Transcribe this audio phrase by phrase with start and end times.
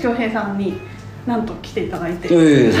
[0.00, 0.80] 口恭平さんに
[1.26, 2.28] なんと来ていただいて。
[2.28, 2.72] いやいやいや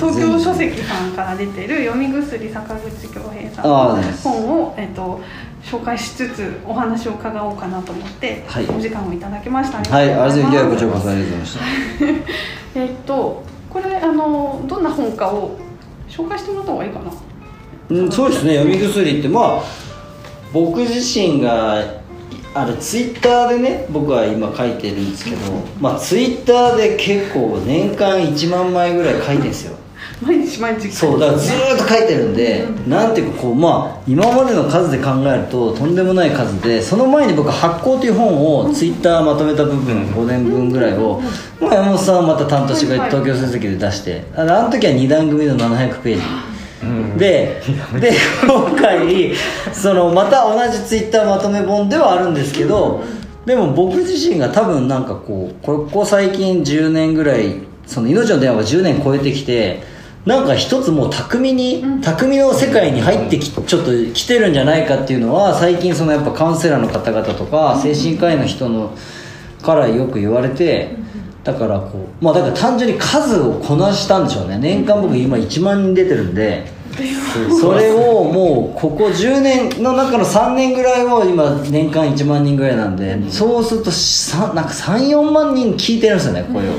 [0.00, 5.20] そう 東京書籍さんから出てる「読み薬坂口恭平さんあの本を、えっと
[5.62, 8.66] 紹介しつつお話を伺おうかなと思って、はい。
[8.68, 9.78] お時間をいただきました。
[9.78, 10.70] はいありがとうございます。
[10.70, 11.58] こちらこすそありがとうございまし
[12.74, 12.80] た。
[12.80, 15.56] えっとこれあのどんな本かを
[16.08, 17.10] 紹介してもらった方がいいかな。
[17.88, 18.56] うん、そうですね。
[18.56, 19.62] 読み薬ってまあ
[20.52, 21.82] 僕自身が
[22.56, 25.36] あれツイッターでね僕は今書いてるんですけど、
[25.80, 29.76] まあ、ツイッターで結構年間1万枚ぐらい書いてるんですよ。
[30.22, 41.20] 毎日毎日そうだからずーっと書いてるんで、なんていうかこうまあ今までの数で考えるととんでもない数でその前に僕「発行」という本をツイッターまとめた部分5年分ぐらいを、
[41.60, 46.22] まあ、山本さんはまた担当してくれて東京書籍で出してあのあの時は2段組の700ページ
[47.16, 47.62] で
[48.00, 48.12] で
[48.46, 49.34] 今回
[49.72, 53.02] そのまた同じツイッターまとめ本ではあるんですけど
[53.46, 59.82] でも僕自身が多分なんかこうここ最近10年ぐらいその命の電話が10年超えてきて
[60.26, 68.96] なんか一つもう巧みに巧みの世界に入ってきちょっと来てるんじゃないかっていうのは最近そのやっぱカウンセラーの方々とか精神科医の人の
[69.62, 70.96] からよく言われて
[71.44, 74.58] だからこうまあだから単純に数をこなしたんでしょうね。
[74.58, 76.66] 年間僕今1万人出てるんで
[77.60, 86.72] それをもうここ10年の中の3年ぐらいを今年間1万人ぐらいなんでそうするとさなんか34万人聞いてるんですよねこれを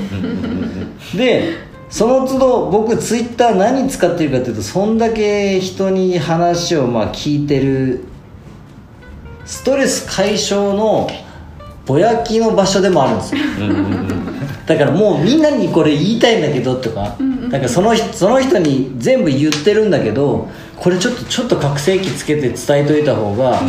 [1.15, 8.03] でその都度僕ツイッター何使ってるかっていうとそんだけ人に話をまあ聞いてる
[9.45, 11.09] ストレス解消の
[11.87, 13.41] ぼやきの場所でもあるんですよ。
[14.65, 17.15] だからもうみんなにこれ言いたいんだけどとか
[17.49, 23.61] だからその人その人に全部言ってるんだけどこれちょっとちょっと拡声器つけて伝えといた方が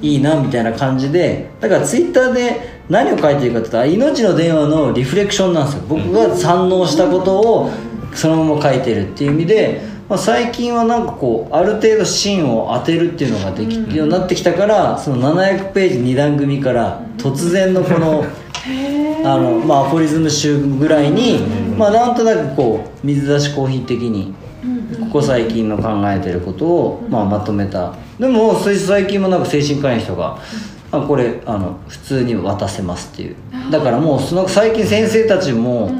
[0.00, 5.84] いいなみたいな感じでだからツイッターで何を書いてるかって言ったら命の電話のリフレクションなんですよ。
[5.88, 7.70] 僕が賛応したことを
[8.14, 18.24] そのまま書いてるっていう意味で、まあ、最近はなんかこうある程度芯を当てるっていうのができるようになってきたからその700ページ2段組から突然のこの
[19.24, 21.38] あのまあアフォリズム集ぐらいに、
[21.76, 24.34] まあなんとなくこう水出しコーヒー的に
[25.00, 27.94] ここ最近の考えてることを、まあ、まとめた。
[28.18, 30.38] でも最近もなんか精神科医の人が
[30.92, 33.36] 「あこれあの普通に渡せます」っていう。
[33.70, 35.90] だからもうその最近先生たちも、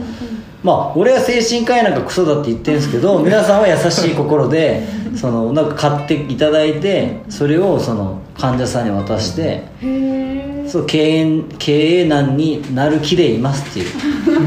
[0.65, 4.83] まあ俺は精神科医なんかクソだって言ってるんですけど 皆さんは優しい心で
[5.15, 9.63] そのなんか買っていただいてそれをその患者さんに渡して。
[10.67, 13.87] そう経営経営難になる気でいますっていう。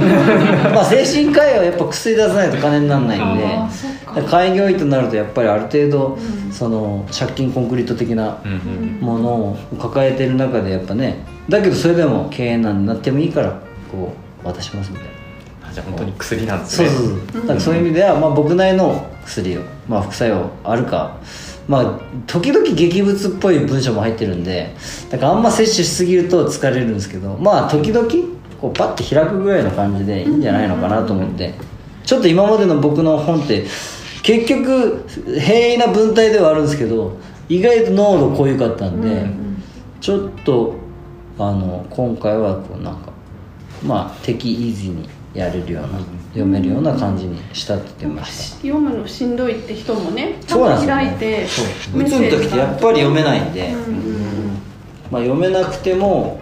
[0.74, 3.44] まあ精神科医はやっぱ薬出さないと金にならないんで
[4.28, 6.18] 開業医となるとやっぱりある程度、
[6.52, 13.54] その借金コンクリート的なうんものを抱えてる中でやっぱねだけどそれでも経営難になってもいいから
[13.92, 14.14] こ
[14.44, 15.12] う渡しますみたいな。
[15.12, 15.17] あ
[15.78, 16.90] じゃあ本当に薬なんですね。
[16.90, 17.60] そうそうそう。
[17.60, 21.18] そういう意味では、まあ、僕なりの薬を、まあ、副作用あるか。
[21.68, 24.74] まあ時々劇物っぽい文章も入ってるんで
[25.10, 28.08] だからあんま摂取しすぎると疲れるんですけどまあ時々
[28.62, 31.54] こうパッて開くぐらいの感じでいいんじゃないのかなと思って。
[32.06, 33.66] ちょっと今までの僕の本って
[34.24, 37.18] 結局平易な文体ではあるんですけど
[37.50, 39.26] 意外と濃度濃ゆかったんで、
[40.00, 40.76] ちょっと
[41.38, 43.12] あの今回はこうなんか
[43.84, 45.90] まあ敵イージーにやれるような
[46.30, 48.56] 読めるような感じにしたって言ってました。
[48.58, 51.64] 読むのしんどいって人もねそうなんですよ、ね、開いてそ
[51.98, 52.02] う。
[52.02, 53.74] 打つの時ってやっぱり読めないんで、
[55.12, 56.40] まあ、読めなくても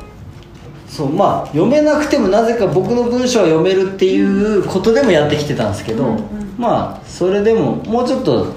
[0.87, 6.17] そうまあ読めなくてもなぜか僕の文章は読めるっていうことでもやってきてたんですけど、
[6.57, 8.55] まあそれでももうちょっと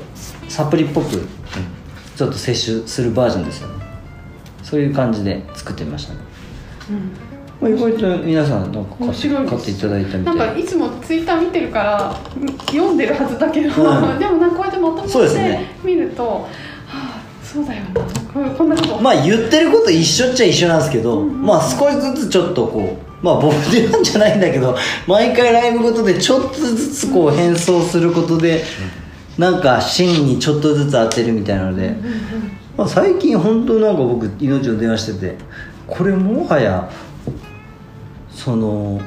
[0.49, 1.27] サプリっぽく
[2.17, 3.75] ちょっと摂取するバージョンですよね。
[4.63, 6.21] そういう感じで作ってみましたね、
[7.61, 10.45] まあ、意外と皆さんなんか買って面白いです買っていただいたみたな。
[10.47, 12.15] いんかいつもツイッター見てるから
[12.67, 14.19] 読んでるはずだけど、うん。
[14.19, 15.67] でもなんかこうやってまとめそうですてね。
[15.83, 16.47] 見ると、は
[16.87, 18.51] あそうだよな。
[18.51, 28.63] こんなこと、まあ言ってること一緒っちゃ一緒なんですけど、まあ少しずつちょっとこうまあ僕でなんじゃないんだけど 毎回ライブごとでちょっとずつこう変装することで
[29.37, 31.97] なんか芯にちょっとずつ当てるみたいなので、
[32.77, 35.37] まあ、最近本当なんか僕命の電話してて
[35.87, 36.89] これもはや
[38.39, 39.01] その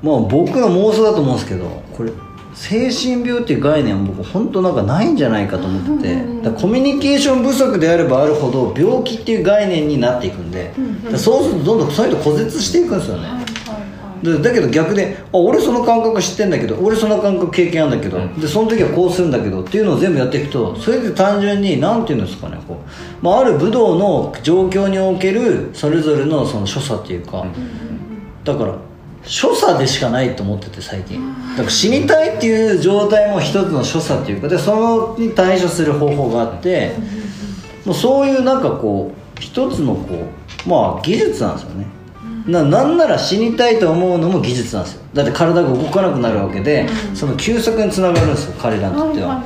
[0.00, 2.12] まあ僕の妄想だと思うんですけどこれ
[2.54, 10.72] 精神病っていう概念は僕本当なんかないんじゃないかと思っててコミュニケーション不足であればあるほど病気っていう概念になっていくんで
[11.16, 13.28] そうするとどんどんそういう人孤絶していくんですよね。
[14.22, 22.82] でだけど逆であ俺その感覚知ってんだけど俺その感覚経験あるんだけど、でその時はこうするんだけどっていうのを全部やっていくとそれで単純に何て言うんですかねこ
[23.22, 27.46] う、まあ、ある武道の状況におけるそれぞれのその所作っていうか、
[28.44, 28.74] だから
[29.22, 31.20] 所作でしかないと思ってて最近。
[31.50, 36.92] だから死にたいっていう状態も一つの所作っていうかでそのに対処する方法があって
[37.84, 40.26] もうそういうなんかこう一つのこ
[40.66, 41.86] うまあ技術なんですよね。
[42.46, 45.02] ななんなら死にたいと思うのも技術なんですよ。
[45.12, 49.42] だって体が動かなくなるわけで、その休息につながるんですよ彼らにとっては、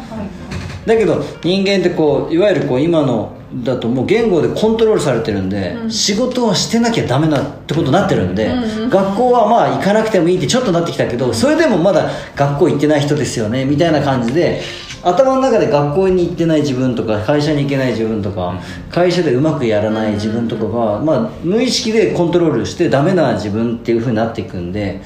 [0.87, 5.91] だけど人間ってこういわゆるこう今のだともう言語でコントロールされてるんで、うん。
[5.91, 14.61] 仕事はしてなきゃダメだってことになってるんで、うんうん学校はまあ行かなくてもいいってちょっとなってきたけどそれでもまだ学校行ってない人ですよねみたいな感じで
[15.03, 18.61] 頭の中で学校に行ってない自分とか会社に行けない自分とか
[18.91, 25.03] 会社でうまくやらない自分とかが、まあ、無意識でコントロールしてダメな自分っていう風になっていくんで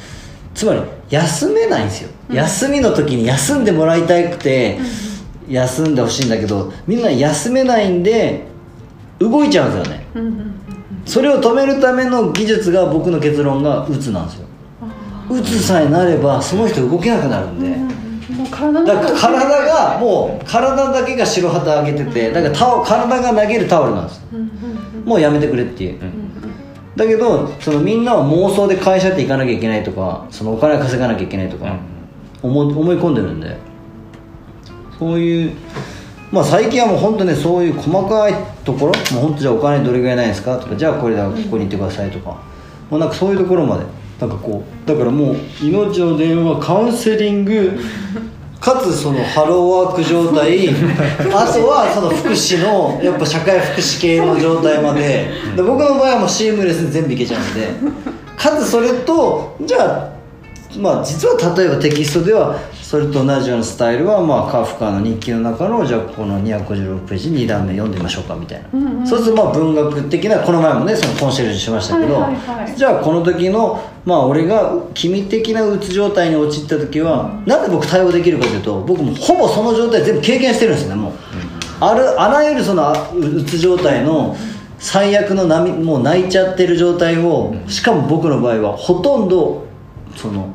[0.54, 4.78] つまり休めないんですよ、休みの時に休んでもらいたくて、
[5.48, 8.44] 休んでほしいんだけどみんな休めないんで
[9.18, 10.06] 動いちゃうんですよね。
[11.04, 14.46] それを止めるための技術が僕の結論がうつなんですよ。
[15.30, 17.76] うつさえなればその人動けなくなるんで、
[18.50, 24.22] 体のだから体がもう体だけが白旗上げててだからタオ体が投げるタオルなんです
[25.04, 26.28] もうやめてくれっていう、うん
[26.98, 31.78] だけどそのみんなは妄想で会社って行かなきゃいけないとかそのお金稼がなきゃいけないとか、
[32.42, 33.56] 思思い込んでるんで
[34.98, 35.52] そういう
[36.30, 38.34] まあ最近はもう本当ねそういう細かい
[38.64, 40.58] ところもう本当じゃあお金どれぐらいないですか？
[40.58, 42.42] とかじゃあこれだここに行ってくださいとか、
[42.90, 43.84] もうなんかそういうところまで。
[44.20, 47.78] なんかこうだからもう命の電話カウンセリング
[48.58, 50.70] かつそのハローワーク状態
[51.32, 55.28] あとはその福祉のやっぱ社会福祉系の状態まで。
[55.56, 57.68] で僕の場合はもうシームレスに全部いけちゃうんで。
[58.36, 59.78] かつそれとじゃ
[60.12, 60.17] あ
[60.76, 69.06] まあ実は例えばテキストではそれと同じようなスタイルはまあカフカの日記の中のじゃあこの256ページ2段目読んでみましょうかみたいな、うんうん。
[69.06, 81.12] そうするとまあ文学的なこの前もねそのコンシェルジュしましたけど、はいはいはいじゃあこの時のまあ俺が君的なうつ状態に陥った時は、なんで僕対応できるかというと僕もほぼその状態全部経験してるんですよねもう、
[81.80, 84.36] あるあらゆるそのあうつ状態の
[84.78, 89.67] 最悪の波もう泣いちゃってる状態をしかも僕の場合はほとんど
[90.20, 90.54] その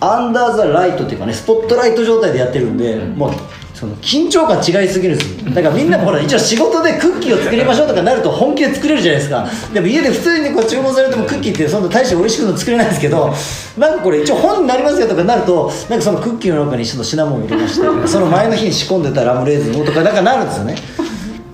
[0.00, 3.32] アンダーザライトっていうかねスポットライト状態でやってるんで、もう
[3.74, 5.50] その緊張感違いすぎるんですよ。
[5.52, 9.48] だからみんなもほら一応仕事でクッキーを作りましょうとかなると本気で作れるじゃないですか。
[9.72, 13.32] でも家で普通にこう注文されてもクッキーってそんな大して美味しくの作れないんですけど
[13.78, 20.74] なんかこれ一応本になりますよとかなるとなんかそのクッキーの中にちょっとシナモンを入れまして その前の日に仕込んでたラムレーズンをとかなんかなるんですよね。
[20.74, 20.76] だ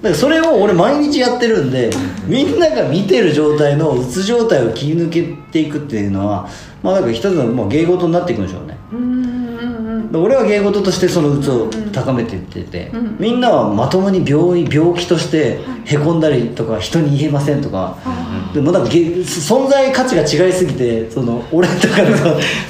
[0.02, 1.90] からそれを俺毎日やってるんで
[2.26, 6.48] みんなが見てる状態のうつ状態を切り抜けていくっていうのは
[6.86, 8.78] まあなんか一つのまあ芸事になっていくんでしょうね。
[8.92, 13.16] うんうんうんで俺は芸事としてそのうつを高めていってて、うん。
[13.18, 17.98] みんなはまともに病院病気としてへこんだりとか人に言えませんとか、
[18.54, 22.12] でもなんかげ存在価値が違いすぎてその俺とかで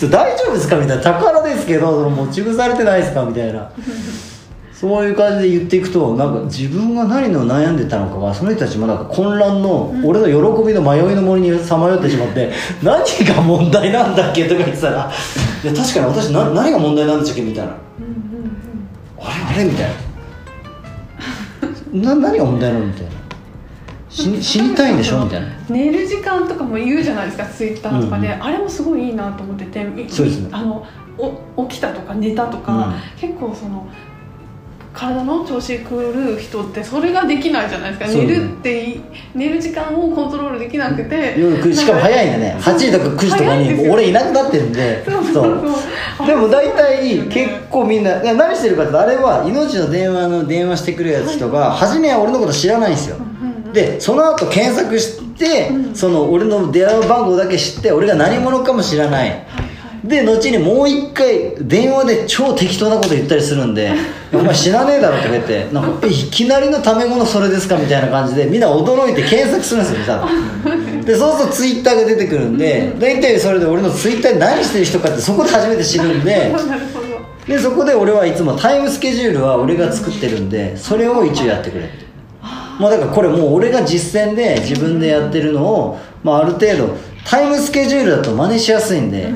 [0.09, 1.03] 大丈夫ですかみたいな。
[1.03, 3.71] 宝ですけど持ち腐れてないですかみたいな
[4.79, 12.53] そういう感じで言っていくとなんか自分が何の悩んでたのかがその人たちもなんか混乱の、俺の喜びの迷いの森にさまよってしまって
[12.85, 15.11] 何が問題なんだっけとか言ってたら
[15.65, 17.73] いや確かに私な何が問題なんでしたっけみたいな。
[19.19, 19.55] あれ？
[19.55, 19.65] あれ？
[19.65, 19.89] みたい
[21.95, 22.15] な。
[22.15, 22.85] な何が問題なの？
[22.85, 23.11] みたいな。
[24.11, 25.25] 死に死にたいんでしょ？
[25.25, 25.47] みたいな。
[25.71, 30.51] 寝る時間とかも言うじゃないですかツイッターとかで、うんあれもすごいいいなと思っててみそうですね。
[30.53, 30.85] あの
[31.57, 33.87] お起きたとか寝たとか、結構その
[34.97, 38.19] 体の調子狂う人ってそれができないじゃないですか。
[38.19, 39.01] 寝るってい
[39.35, 41.35] 寝る時間をコントロールできなくて。
[41.39, 42.33] 夜9時しかも早いん。
[42.33, 44.73] だね8時とか9時とかに俺いなくなってるん。
[44.73, 48.05] でそうでも大体結構みん。
[48.05, 52.95] な何してるかってあれは命の電話の電話してくるやつとか初めは俺のこと知らないん。
[52.95, 53.17] ですよ
[53.73, 59.47] でその後検索してその俺の電話番号だけ知って俺が何者かも知らない
[60.07, 63.91] で後にもう一回電話で超適当なこと言ったりするんで
[64.33, 71.01] 「お前知らねえだろ」とか言ってなんかえいきなりのタメ語のそれですかみたいな感じでみんな驚いて検索するんですよ多分。
[71.05, 76.53] でそうするとツイッターが出てくるんで大体それで俺のツイッターに何してる人かってそこで初めて知るんで
[77.49, 82.07] でそこで俺はいつもタイムスケジュールは俺が作ってるんでそれを一応やってくれって。
[82.79, 89.33] もうだからこれもう俺が実践で自分でやってるのを、まあ、ある程度タイムスケジュールだと真似しやすいんで、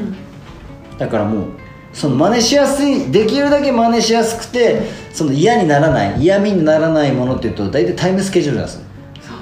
[1.01, 1.49] だからもう
[1.95, 8.83] その真似しやすいできるだけ真似しやすくてその嫌にならない嫌味にならないものっていうと大体タイムスケジュールなんですよ。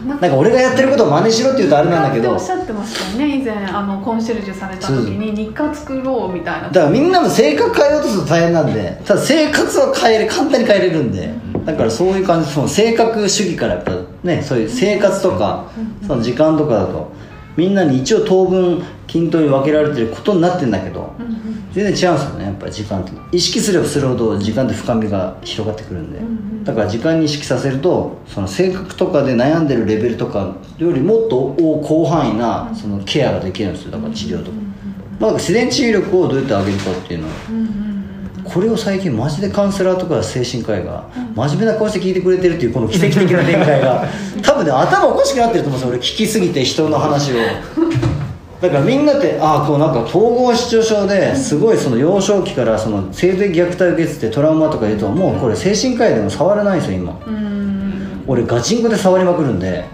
[0.07, 6.69] なんなんか俺がやってることを真似しろって言うとあれなんだけどおっしゃってましたよね以前あのコンシェルジュされた時に日課作ろうみたいな。
[6.69, 11.35] だからみんなも性格変えようとすると大変なんでただ生活は変えれ簡単に変えれるんで
[11.67, 15.67] だからそういう感じその性格主義からやっぱねそういう生活とか
[16.07, 17.11] その時間とかだと
[17.59, 21.13] みんなに一応当分均等に分けられてることになってんだけど、
[21.73, 26.21] 全然違うんですよねやっぱり時間って意識すればするほど時間って深みが広がってくるんで、
[26.65, 33.91] だから時間に意識させるとその性格とかで悩んでるレベルとかよりもっと広範囲なそのケアができるんですよ。
[33.91, 34.57] だから治療とか、
[35.19, 37.35] まあ、自然治癒力をどうやって上げるかっていうのは、
[38.53, 44.07] これを最近マジでカウンセラーとか精神科医が真面目な顔して聞いてくれてるっていうこの奇跡的な展開が
[44.43, 47.37] 多分ね頭おかしくなってると思うんですよ俺聞きすぎて人の話を。
[48.61, 57.21] だからみんなってああこうなんか統合失調症ですごいその幼少期からその性的虐待を受けててトラウマとか言うともうこれ精神科医でも触れないんですよ今。
[58.27, 59.85] 俺ガチンコで触りまくるんで。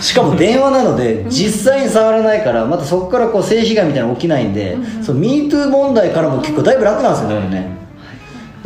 [0.00, 7.85] しかも電話なので実際に触らないからまたそこからこう性被害みたいなの起きないんでその MeToo 問題からも結構だいぶ楽なんですよね俺ね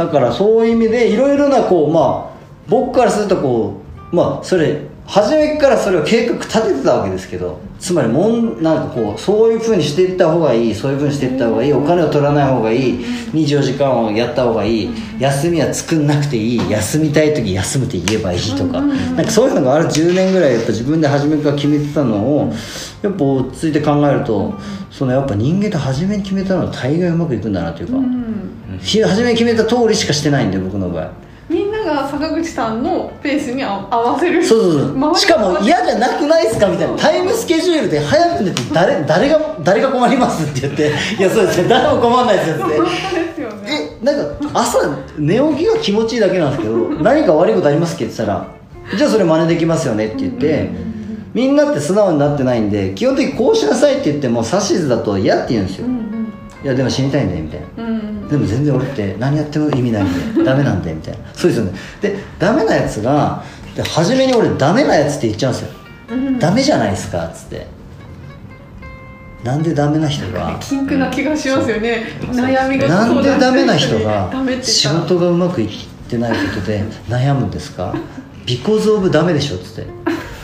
[0.01, 4.81] だからそういう意味でいろいろなこうまあ僕からするとこうまあそれ
[5.11, 12.95] 初めからそれを計画立ててたわけですけどつまりもんなんかこうそういうふうにしていった方がいいそういうふうにしていった方がいいお金を取らない方がいい
[13.33, 22.53] 24時間をやった方がいい休みは作んなくていい休みたい時休むって言えばいいとかなんかそういうのがある10年ぐらいやっぱ自分で初めから決めてたのを
[23.03, 24.55] やっぱ落ち着いて考えると
[24.93, 27.99] そのやっぱ人間って初めに決めたのは大概うまくいくんだなというか、
[28.81, 31.30] ひ初めに決めた通りしかしてないんで僕の場合。
[31.91, 34.45] が坂口さんのペースに合わせる。
[34.45, 35.17] そうそうそう。
[35.17, 36.97] しかも嫌じゃなくないですかみたいな。
[36.97, 42.75] タイムスケジュールで早く寝て誰誰が誰が困りますって言って「いやそうですね誰も困んないですよ」って。
[43.67, 44.79] えなんか朝
[45.19, 48.47] 寝起きが気持ちいいだけなんですけど 何か悪いことありますっけって言ったら
[48.97, 50.71] 「じゃあそれ真似できますよね」って言って
[51.35, 55.87] みんなって素直になってないんで基本的にこうしなさいって言っても指図だと嫌って言うんですよ、
[56.63, 61.19] いやでも死にたいんだよみたいな、うんでも全然俺って何やっても意味ないんで ダメなんでみたいな。
[61.35, 61.73] そうですよね。
[62.01, 63.43] でダメなやつが
[63.75, 65.69] で初めに俺ダメなやつって言っちゃうんですよ、
[66.39, 67.67] ダメじゃないですかっつって。
[69.43, 72.05] なんでダメな人がキンクな気がしますよね。
[72.31, 74.31] 悩みがなんでダメな人が
[74.63, 75.69] 仕事がうまくいっ
[76.09, 77.95] てないことで悩むんですか？
[78.47, 79.87] because of ダメでしょっつって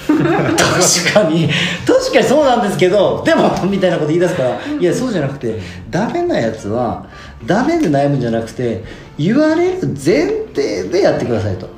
[0.07, 1.49] 確かに。
[1.87, 5.59] 確かにそうなんですけどでもみたいなこと言い出すからいやそうじゃなくて
[5.91, 7.07] ダメなやつは
[7.45, 8.85] ダメで悩むんじゃなくて
[9.19, 11.69] 言われる前提でやってくださいと、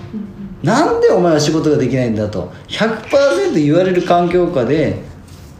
[0.62, 2.52] なんでお前は仕事ができないんだと。
[2.68, 5.00] 100%言われる環境下で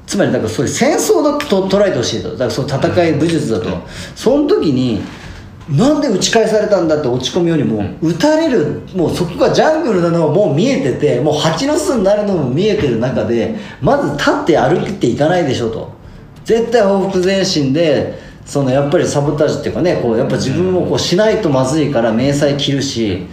[0.06, 2.32] つまりだかそういう戦争だと捉えてほしいと。
[2.32, 3.68] だからその戦い武術だと。
[4.14, 5.02] その時に
[5.70, 15.92] なんで打ち返されたんだって落ち込むよりも、打たれるもうそこがジャングルなのはもう見えててもう蜂の巣になるのも見えてる中でまず立って歩いていかないでしょと。
[16.44, 23.26] 絶対報復前進でそのやっぱりサボタージュっていうかねこうやっぱ自分もこうしないとまずいから迷彩着るし。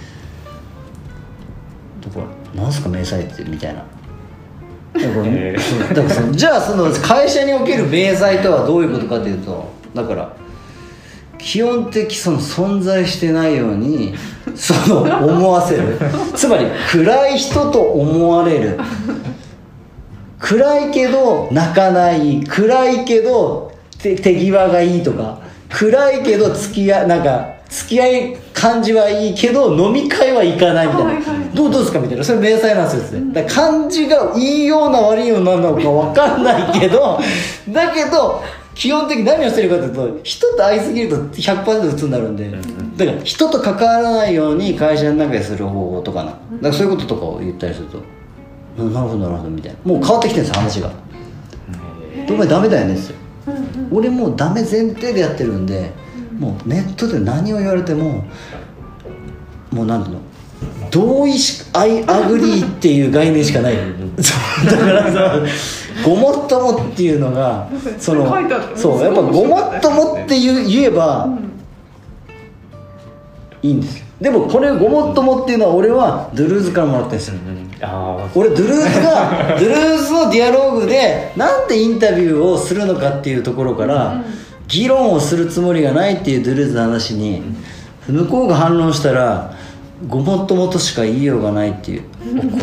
[2.01, 2.19] だか
[2.55, 3.85] らなんすか迷彩ってみたいな。
[4.93, 10.33] だからじゃあその会社における明細とはどういうことかというとだから
[11.37, 14.15] 基本的その存在してないように
[14.55, 15.97] その思わせる。
[16.35, 18.79] つまり暗い人と思われる。
[20.39, 22.43] 暗いけど泣かない。
[22.43, 25.39] 暗いけど手手際がいいとか。
[25.69, 31.55] 暗いけど付き合いなんか付き合い感じはいいけど飲み会は行かないみたいな、はいはい。
[31.55, 32.23] どうどうですかみたいな。
[32.23, 37.19] それ明細なんですよ、だから感じがいいような悪いようなのか分かんないけど
[37.69, 38.43] だけど
[38.75, 42.51] 基本的に何をしてるかというと人と会いすぎると100%鬱になるんで、
[42.97, 46.31] だから人と関わらないように会社の中でする方法とかな。
[46.31, 47.97] だからそういうこととかを言ったりすると
[48.77, 49.77] ななるほどなるほどみたいな。
[49.85, 50.91] もう変わってきてるんです話が
[52.29, 53.15] 「お前ダメだよね」っすよ
[53.91, 55.91] 俺もうダメ前提でやってるんで
[56.37, 58.25] もうネットで何を言われても
[59.71, 60.21] もうなんていうの？
[60.91, 63.75] 同意し I agree っていう概念しかない。
[64.21, 65.41] そ うだからさ
[66.03, 67.67] ごもっともっていうのが
[67.99, 68.25] その
[68.75, 71.29] そうやっぱごもっともって言えば
[73.61, 74.05] いいんですよ。
[74.21, 77.35] でもこれごもっともっていうのは俺はドゥルーズからもらってるんですよ。
[77.81, 84.21] ああ俺ドゥルーズが ドゥルーズのディアローグでなんでインタビューをするのかっていうところから
[84.67, 87.43] 議論をするつもりがないっていうドゥルーズの話に
[88.07, 89.51] 向こうが反論したら
[90.07, 92.03] ごもっともとしか言いようがないっていう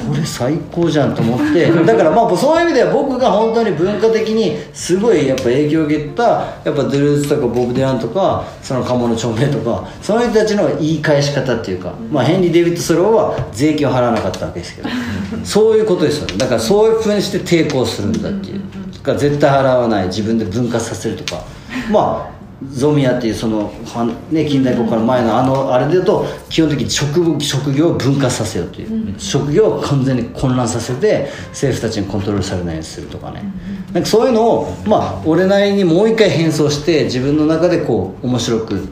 [0.09, 1.71] これ最高じゃんと思って。
[1.87, 14.89] だからまあそういう意味では僕が本当に文化的にすごいやっぱ影響を受けたやっぱドゥルーズとかボブ・ディランとかその鴨長明とかその人たちの言い返し方っていうか、まあ、ヘンリー・デビッド・ソローは税金を払わなかったわけですけど。
[15.45, 16.35] そういうことですよね。
[16.37, 18.61] だからそういうふうにして抵抗するんだっていう。
[18.95, 20.07] だから絶対払わない。
[20.07, 21.43] 自分で分割させるとか。
[21.91, 33.43] まあゾミアっていうその、はね、近代国家の前のあのあれで言うと基本的に職職業を分割させようという、職業を完全に混乱させて政府たちにコントロールされないようにするとかね、
[33.93, 38.89] なんかそういうのをまあ俺なりにもう一回変装して自分の中でこう面白く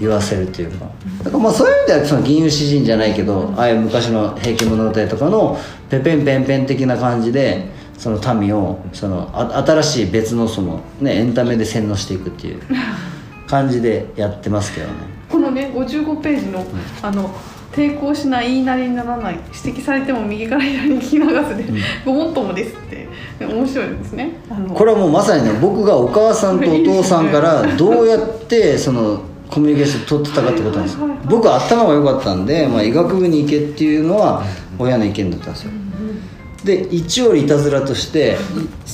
[0.00, 0.86] 言わせるっていうか。
[1.24, 7.70] だからまあそういう意味ではその銀融詩人じゃないけどああいう昔の「平家物語」とかのペペンペンペン的な感じで
[8.02, 12.60] その民をそのあ新しい別のその、ね、エンタメで洗脳していくっていう
[13.52, 14.92] 感じでやってますけどね。
[15.28, 16.64] このね55ページの,、
[17.02, 17.30] あの
[17.70, 21.64] 抵抗しない言いなりにならない指摘されても右から左に聞き流すで、
[22.04, 23.06] ごもっともですって
[23.40, 24.30] 面白いですね。
[24.74, 34.42] これはもうまさにね僕がお母さんとお父さんからどうやってそのコミュニケーション取ってたかってことなんです僕は頭が良かったんで、まあ、医学部に行けっていうのは
[34.78, 35.72] 親の意見だったんですよ
[36.64, 38.36] で一応いたずらとして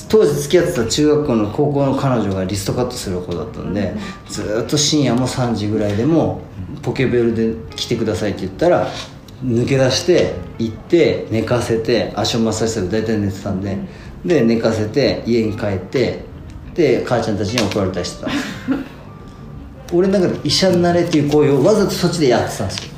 [0.09, 3.93] 当時付き合ってた中学校の高校の彼女がリストカットする子だったんで
[4.27, 6.41] ずーっと深夜も3時ぐらいでも
[6.81, 8.87] ポケベルで来てくださいって言ったら
[9.43, 13.77] 抜け出して行って寝かせて足をマッサージしたら大体寝てたんで
[14.25, 16.25] で寝かせて家に帰って
[16.73, 18.31] で母ちゃんたちに怒られたりしてた。
[19.91, 22.93] 俺の中で医者になれっていう行為をわざとそっちでやってたんですよ。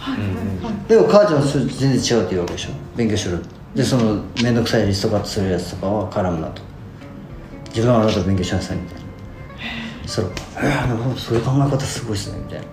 [0.89, 2.69] でも母ちゃんはそれ全然違うって言うわけでしょ。
[2.97, 3.37] 勉強しろ
[3.75, 6.61] でその面倒くさいリストカットするやつとかは絡むなと。
[7.69, 9.01] 自分はあなたと勉強しなさいみたいな。
[10.05, 12.67] そしたら「えー、そういう考え方すごいっすね」みたいな。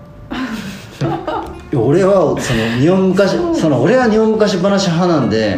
[1.79, 5.57] 俺はその日本昔その俺は日本昔話派なんで、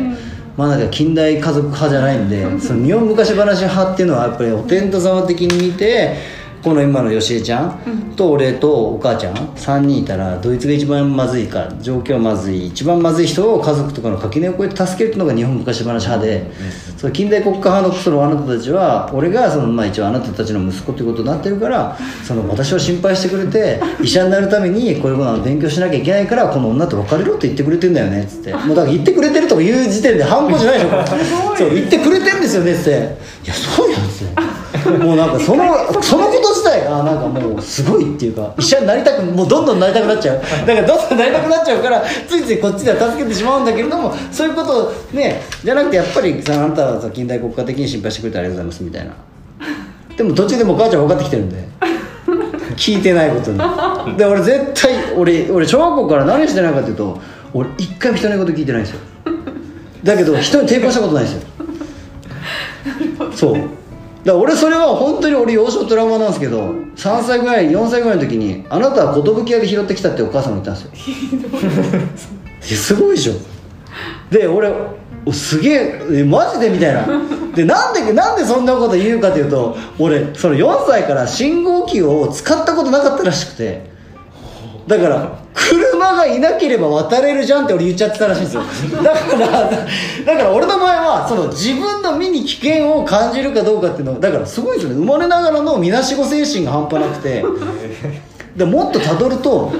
[0.56, 6.16] まあなんか近代家族派じゃないんでその日本昔話派っていうのはやっぱりお天道様的に見て
[6.62, 16.50] この今のよしえちゃんと俺とお母ちゃん3人いたらどいつが一番まずいか状況まずい一番まずい人を家族とかの垣根を越えて助けるっていうのが日本昔話派で
[16.98, 28.52] その近代国家派のそのあなたたちは俺がそのまあ一応あなたたちの息子っていうことになってるからその私を心配してくれて 医者になるためにこういうことを勉強しなきゃいけないからこの女と別れろって言ってくれてんだよねっつって。
[28.52, 32.90] もうだから言ってくれてるとか言う時点で反抗じゃないでしょそう言ってくれてんですよねっつって。
[32.90, 34.49] いやそうやんっつって
[35.02, 35.64] もうなんかその
[36.02, 40.40] そのこと自体がなんかもうすごいっていうか医者になりたくもうどんどんなりたくなっちゃう。
[40.66, 49.10] だからどんどんなりたくなっちゃうからついついこっちでは助けてしまうんだけれどもそういうことをねじゃなくてやっぱりさあなたはさ近代国家的に心配してくれてありがとうございますみたいな。
[50.16, 51.64] でも途中でもう母ちゃん分かってきてるんで
[52.76, 53.58] 聞いてないことに。
[54.16, 57.18] で俺絶対俺俺小学校から何してないかっていうと
[57.52, 59.00] 俺一回も人の言うこと聞いてないんですよ。
[60.04, 61.40] だけど人に抵抗したことないんですよ。
[63.34, 63.79] そう
[64.24, 72.16] だ俺それは本当に俺幼少トラウマなんですけど3歳ぐらい4歳ぐらいの時にあなたは寿屋で拾ってきたってお母さんが言ったんで
[72.66, 72.76] すよ。
[72.76, 73.32] すごいでしょ。
[74.30, 74.70] で俺
[75.24, 76.70] おすげええマジで？
[76.70, 77.06] みたいな。
[77.54, 83.89] でなんでなんでそんなこと言うかというと俺その4歳から信号機を使ったことなかったらしくて
[84.86, 88.62] だから車がいなければ渡れるじゃんって俺言っちゃってたらしいんですよ。
[89.02, 89.76] だからだ
[90.36, 94.96] から俺の場合はその自分の身に危険を感じるかどうかっていうのだからすごいですよね。
[94.96, 97.44] 生まれながらのみなしご精神が半端なくて。
[98.56, 99.72] でもっとたどると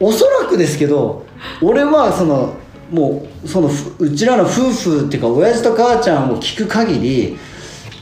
[0.00, 1.24] おそらくですけど
[1.60, 2.54] 俺はその
[2.90, 7.38] もうそのふうちらの夫婦っていうか親父と母ちゃんを聞く限り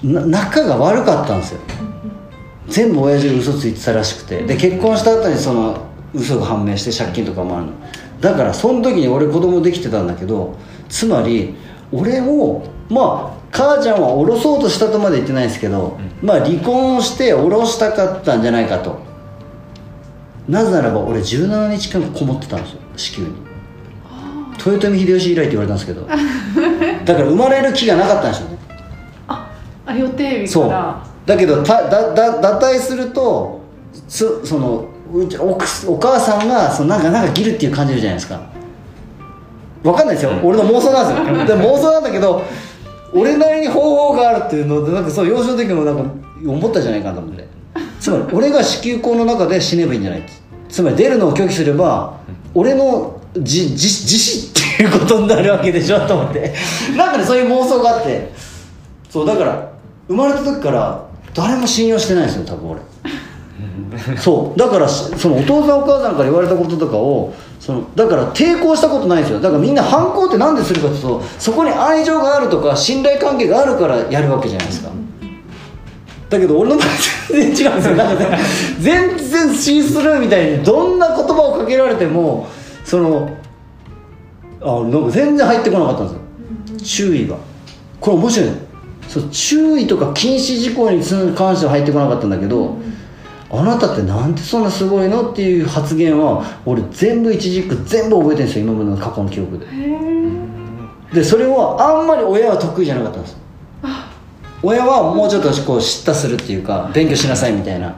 [0.05, 1.61] な仲が悪かったんですよ。
[2.69, 4.43] 全部親父が嘘ついてたらしくて。
[4.43, 7.73] で結婚した後にその嘘が判明して借金とかもあるの。
[8.21, 10.57] だからその時に俺子供できてたんだけど
[10.89, 11.55] つまり
[11.93, 18.99] 俺をまあ母ちゃんは降ろそうとしたとまで言ってないですけど、まあ離婚して降ろしたかったんじゃないかと。
[20.49, 22.81] なぜならば俺17日間こもってたんですよ。
[22.97, 23.37] 子宮に。
[24.67, 26.07] 豊臣秀吉以来って言われたんですけど。
[27.05, 28.49] だから生まれる気がなかったんですよ。
[28.49, 28.59] ね
[29.29, 29.51] あ
[29.87, 30.69] あ予定日そう。
[30.69, 33.61] からだけどただだ脱退すると
[34.09, 38.41] つそのうちおお母さんがそのなんかなんかギルっていう感じるじゃないですか。
[39.85, 41.47] わかんないですよ、俺の妄想なんですよ。
[41.47, 42.43] でも妄想なんだけど
[43.13, 46.03] 俺なりに方法があるっていうのでなんかそう幼少の時もなんか
[46.47, 47.47] 思ったじゃないかなと思って。
[48.01, 50.23] つまり俺が子宮口の中で死ねばいいんじゃない
[50.69, 52.19] つまり出るのを拒否すれば
[52.53, 56.55] 俺の自自自死っていうことになるわけでしょと思って。
[56.97, 58.33] なんかねそういう妄想があって。
[59.09, 59.73] そうだから
[60.09, 62.81] 生まれた時から誰も信用してないんですよ多分俺
[64.19, 64.59] そう。
[64.59, 69.41] だからそのお父さんお母さんから言われたこととかをそのだから抵抗したことないですよ。
[69.41, 74.91] だからみんな反抗って何でするかっていうとそこに愛情があるとか信頼関係があるからやるわけじゃないですか。
[76.31, 76.87] だけど俺の場合
[77.31, 77.97] 全然違うんですよ。
[77.97, 78.39] なんかね
[78.81, 82.49] 全然シースルーみたいにどんな言葉をかけられても
[82.85, 83.37] その
[84.61, 87.09] あなんか全然入ってこなかったんですよ。
[87.11, 87.37] 注意が。
[88.01, 88.51] これ面白い
[89.09, 91.03] そう注意とか禁止事項に
[91.35, 92.77] 関しては入ってこなかったんだけど、
[93.61, 99.67] あなたってなんでそんなすごいのっていう発言は俺全部一軸全部覚えてるんですよ今までの過去の記憶で。
[101.13, 103.37] でそれはあんまり親は得意じゃなかったんです。
[104.63, 107.95] 親はもうちょっとこう叱咤するっていうか勉強しなさいみたいな。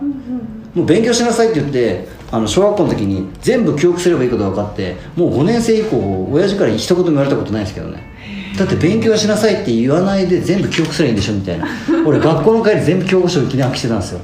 [0.75, 8.16] もう勉強しなさいって言ってあの小学校の時に全部記憶すればいいことが分かってもう5年生以降親父から一言も言われたことないですけどね
[8.57, 11.67] だって勉強しなさいって言わないで全部記憶すればいいんでしょみたいな。
[12.07, 14.21] 俺学校の帰り全部教科書を記念してたんですよ。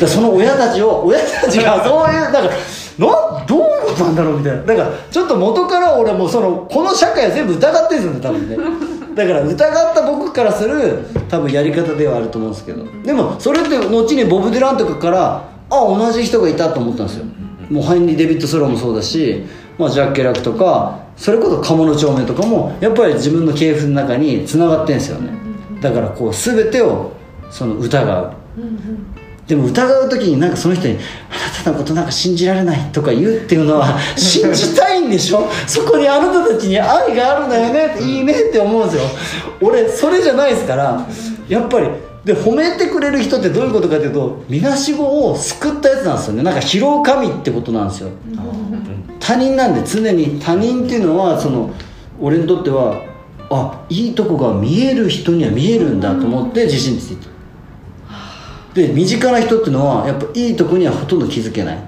[0.00, 4.62] だその親たちを親たちがそういうだからなどういうことなんだろうみたいな。
[4.62, 8.56] だからちょっと元から俺もそのこの社会は全部疑ってるんですよね多分ね。
[9.14, 12.84] だから疑った僕からする多分やり方ではあると思うんですけど。
[13.04, 17.24] でもそれって後にボブ・ディランとかからあ同じ人がいたと思ったんですよ。
[17.70, 19.44] もうヘンリー・デイヴィッド・ソローもそうだし、
[19.78, 25.30] まあ、ジャッケ・ラクとかそれこそ鴨長明とかもやっぱり自分の系譜の中につながってんですよね。
[25.82, 27.12] だからこう全てを
[27.50, 28.32] その疑う。
[29.46, 30.94] でも疑う時になんかその人に
[31.28, 35.46] 「あなたのことなんか信じられない」とか言うっていうのは信じたいんでしょ？
[35.66, 39.02] そこにあなたたちに愛があるんだよねいいねって思うんですよ。
[39.60, 41.06] 俺それじゃないですから
[41.48, 41.88] やっぱり
[42.24, 46.42] で褒めてくれる人ってどういうことかというとみなしごを救ったやつなんですよね。
[46.42, 48.10] なんか拾う神ってことなんですよ。
[49.18, 50.38] 他人なんで常に。
[50.40, 51.70] 他人っていうのはその
[52.20, 53.02] 俺にとっては
[53.50, 57.30] あいいとこが見える人には見えるんだと思って自信ついてる。
[58.88, 61.78] で身近な人っていうのはやっぱいいとこにはほとんど気づけない。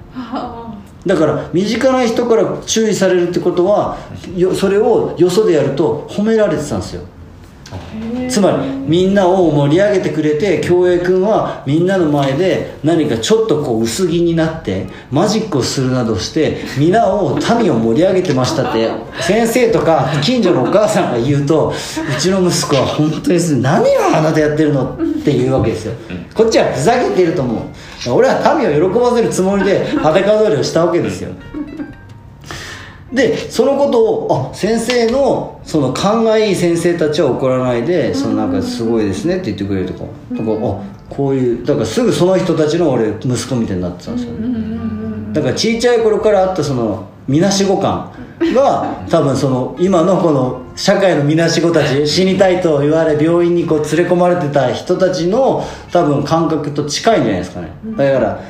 [1.05, 3.99] だから身近な人から注意されるってことは
[4.37, 7.03] よそれをよそでやると褒められてたんですよ
[8.29, 8.57] つまり
[8.87, 25.93] みんなを盛り上げてくれて京平君はみんなの前で何かちょっとこう薄着になってマジックをするなどして皆を民を盛り上げてましたって 先生とか近所のお母さんが言うとうちの息子は本当に何をあなたやってるのって言うわけですよ。
[26.35, 27.57] こっちはふざけていると思う。
[28.11, 31.31] 俺は民を喜ばせるつもりで裸踊りをしたわけですよ
[33.13, 40.05] でそのことをあ先生のその勘がいい先生たちは怒らないでそのなんかすごいですねって言ってくれるとか。
[40.33, 44.33] だからあこういうだからすぐその人たちの俺息子みたいになってたんですよ
[45.33, 48.13] だからちいちゃい頃からあったそのみなしご感
[48.55, 57.73] が多分その今のこの社会のみなしごたち死にたいと言われ病院にこう連れ込まれてた人たちの多分感覚と近いんじゃないですかね。
[57.97, 58.41] だから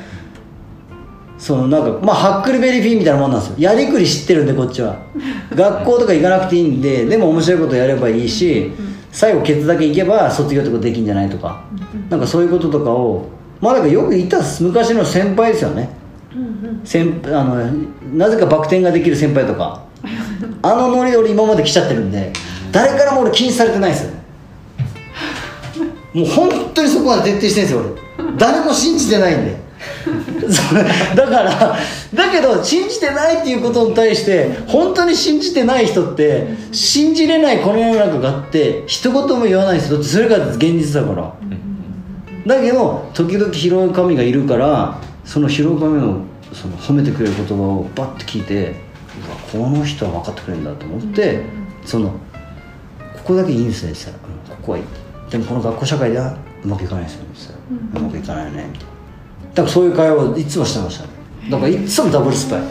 [1.43, 3.55] そのなんかまあハックルベリーフィーみたいなもんなんですよ。
[3.59, 4.97] やりくり知ってるんでこっちは。
[5.53, 8.71] 学校とか行かなくていいんででも面白いことやればいいし
[9.11, 11.65] 最後ケツだけ行けば卒業とかできんじゃないとか。
[12.09, 13.25] なんかそういうこととかを
[13.59, 15.89] まあなんかよく言った昔の先輩ですよね。
[16.85, 17.57] 先あの
[18.13, 19.81] なぜかバク転ができる先輩とか。
[20.63, 22.31] あのノリで俺今まで来ちゃってるんで
[22.71, 24.11] 誰からも俺禁止されてないですよ。
[26.15, 27.81] もう本当にそこまで徹底してるんですよ
[28.17, 28.37] 俺。
[28.37, 29.62] 誰も信じてないんで
[31.15, 31.77] だから
[32.13, 41.33] だけど信じてないっていうことに対して本当に信じてない人って信じれないこの世の中があって一言も言わないんですよだってそれが現実だから。
[42.45, 48.75] だけど時々拾う神がいるからその拾う神のその褒めてくれる言葉をバッて聞いて
[49.51, 51.41] この人は分かってくれるんだと思って
[51.85, 52.15] そのこ
[53.23, 54.83] こだけいいんですねって言ったらうんここはいい。
[55.31, 57.29] でもこの学校社会ではうまくいかないですよね。
[57.95, 58.92] うまくいかないよねみたいな。
[59.53, 61.09] だからそういう会話をいつもしてましたね。
[61.49, 62.61] だからいつもダブルスパイ。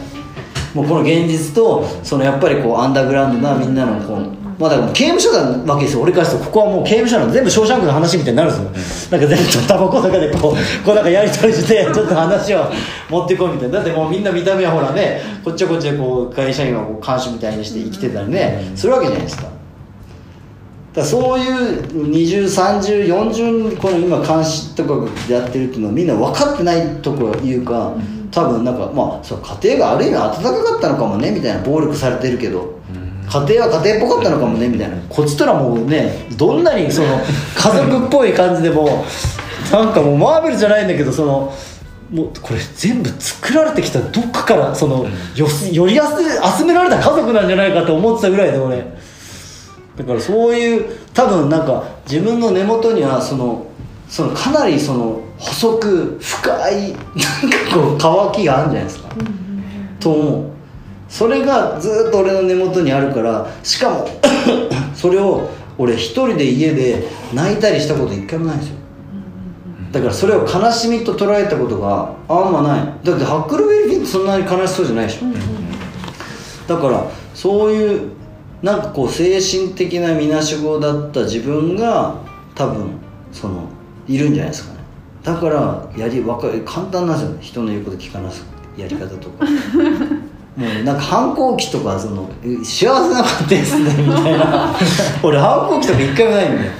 [0.73, 6.01] もうこの現実とそのやっぱりこうアンダーグラウンドなみんなのこうまあだから刑務所なわけですよ。
[6.01, 9.17] 俺からするとここはもう刑務所なの全部ショーシャンクの話みたいになるんですよ。
[9.17, 12.71] なんか全部タバコとかでこうこうなんかやり取りしてちょっと話を
[13.09, 13.75] 持ってこいみたいな。
[13.77, 19.47] だってもうみんな見た目はほらねこっちはこっちでこう会社員はこう看守みたいにして生きてたりねするわけじゃないですか
[20.93, 27.93] だそういう203040この今監視とかやってるっていうのはみんな分かってないとこいうか
[28.31, 32.81] 多分なんかまあそう家庭がある意味温かかったのかもねみたいな暴力されてるけど。
[33.25, 34.97] 家庭は家庭っぽかったのかもねみたいな。
[35.09, 37.19] こっちとらもうねどんなにその
[37.55, 39.05] 家族っぽい感じでも
[39.71, 41.53] なんかもうマーベルじゃないんだけどその
[42.11, 46.01] もうこれ全部作られてきたどっかからそのよより集
[46.59, 48.85] 集められた家族なんじゃないかと思ってたぐらいで俺
[49.95, 53.67] だからそういう多分なんか自分の根元にはその
[54.09, 59.09] そのかなりその細く深い なんかこう乾きがあるんじゃないですか、
[59.99, 60.43] と思う。
[61.09, 64.07] それがずっと俺の根元にあるからしかも
[64.95, 68.75] それを俺一人で家で泣いたりしたこと一回もないんですよ。
[69.91, 72.79] だからそれを悲しみと捉えたことがあんまない。
[73.03, 77.03] だってハックルベリーってそんなに悲しそうじゃないでしょ、だから
[77.35, 78.01] そういう
[78.63, 82.15] なんかこう精神的なみなしごだった自分が
[82.55, 82.91] 多分
[83.33, 83.67] その
[84.07, 84.79] いるんじゃないですかね。
[85.21, 87.37] だからやりわかる簡単なんですよね。
[87.41, 88.45] 人の言うこと聞かなす
[88.77, 89.45] やり方とか。
[90.55, 92.29] もうなんか反抗期とかその
[92.63, 94.73] 幸せなかったですねみたいな。
[95.21, 96.71] 俺反抗期とか一回もないんだよ。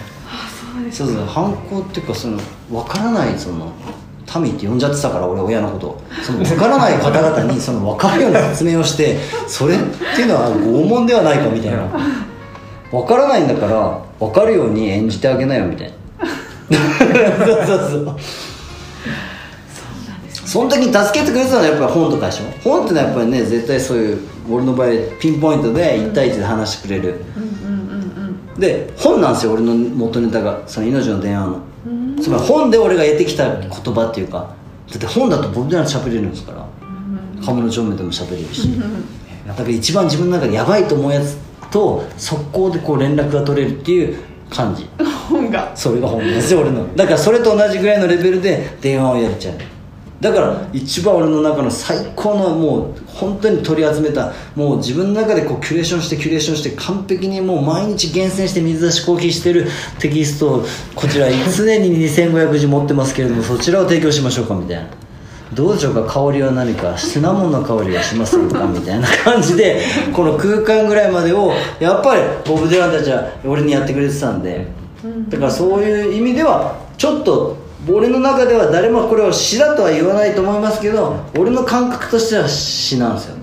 [0.89, 2.37] そうそう反抗っていうかその
[2.69, 3.73] 分からないその
[4.41, 6.01] 民って呼んじゃってたから俺親のこと。
[6.23, 9.79] その分からない方々にその分かるような説明をしてそれっ
[10.15, 11.87] ていうのは拷問ではないかみたいな。
[12.91, 15.91] 分からないんだから分かるように演じてあげなよみたい
[16.69, 16.77] な。
[17.45, 18.17] そうそうそう。
[20.45, 22.43] その時に助けてくれてたのはやっぱり本とかでしょ？
[22.63, 24.19] 本ってのはやっぱりね絶対そういう
[24.51, 27.47] 俺の場合ピンポイントで1対1で話してくれる、うんうん
[28.53, 28.59] うん。
[28.59, 30.61] で本なんですよ俺の元ネタが。
[30.67, 31.61] その命の電話の
[32.21, 34.55] つまり本で俺が得てきた言葉っていうか
[34.89, 36.65] だって本だと僕ら喋れるんですから。
[37.43, 38.69] 鴨の正面でも喋れるし。
[39.45, 41.37] だから一番自分の中でやばいと思うやつ
[41.71, 44.17] と速攻でこう連絡が取れるっていう
[44.49, 44.87] 感じ。
[44.99, 45.71] う ん本が。
[45.75, 46.95] それが本ですよ俺の。
[46.95, 49.55] だからそれと同じぐらいのレベルで電話をやっちゃう
[50.23, 59.67] だから一番俺の中の最高のもう本当に取り集めたもう自分の中でこうキュレーションしてキュレーションして完璧にもう毎日厳選して水出しコーヒーしてる
[59.99, 64.85] テキストをこちら 常に2500字持ってますけれどもそちらを提供しましょうかみたいな。
[65.53, 66.01] どうでしょうか？
[66.03, 66.97] 香りは何か？
[66.97, 68.65] シナモンの香りがしますか？
[68.65, 69.81] みたいな感じで
[70.11, 74.65] この空間ぐらいまでをやっぱりボブ・ディランたちは俺にやってくれてたんで。
[75.29, 77.57] だからそういう意味ではちょっと
[77.89, 83.35] 俺の中では誰もこれを詩だとは言わないと思いますけど俺の感覚としては詩なんですよ。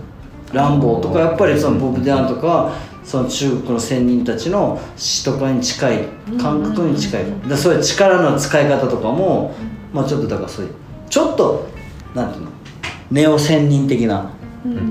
[0.52, 2.72] 乱暴とかやっぱりそのボブ・ディランとか
[3.04, 6.04] その中国の仙人たちの詩とかに近い
[6.40, 7.24] 感覚に近い。
[7.48, 9.54] だそういう力の使い方とかも
[9.92, 10.72] まあちょっとだからそういう
[11.08, 11.68] ちょっと
[12.14, 12.50] なんていうの
[13.10, 14.30] ネオ仙人的な。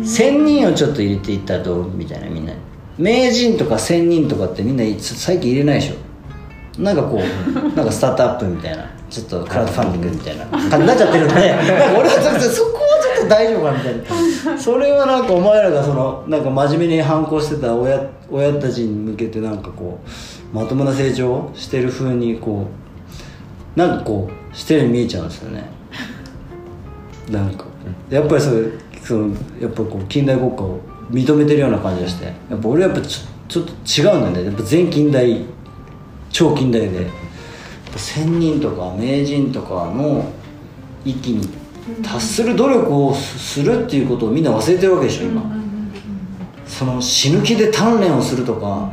[0.03, 2.53] 仙人をちょっと入れていったらどうみたいなみんな。
[2.53, 2.57] に
[2.97, 6.81] 名人とか仙人とかってみんな最近入れないでしょ。
[6.81, 7.21] なんかこう
[7.75, 11.33] なんかスタートアップみたいなちょっとクラウドファンディングみたいな感じになっちゃってるんで
[11.97, 22.67] 俺はちょっとそこはちょっと大丈夫かみたいなそれはなんかお前らがそのなんか真面目に反抗してた親親たちに向けてなんかこうまともな成長をしてる風にこ
[23.75, 25.69] うなんかこうしてるように見えちゃうんですよね。
[27.29, 27.65] なんか。
[28.09, 28.63] やっぱりそれ
[29.03, 30.79] そのやっぱこう近代国家を
[31.11, 33.71] 認めてるような感じがしてやっぱ俺はやっぱちょちょっと
[34.13, 34.45] 違うんだよね。
[34.45, 35.45] やっぱ全近代
[36.31, 37.07] 超近代で
[37.97, 40.31] 仙人とか名人とかの
[41.05, 41.49] 域に
[42.03, 45.43] 達する努力をするっていうことをみんな忘れてるわけでしょ今。
[46.67, 48.91] その死ぬ気で鍛錬をするとか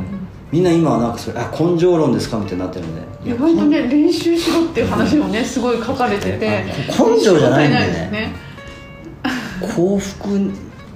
[0.50, 3.30] みんな今はなんかそれあ根性論ですかみたいになってるんで。
[3.30, 6.64] 意外とね練習しろっていう話もねすごい書かれてて。
[6.88, 8.32] 根性じゃないんだよね。
[9.74, 10.40] 幸福っ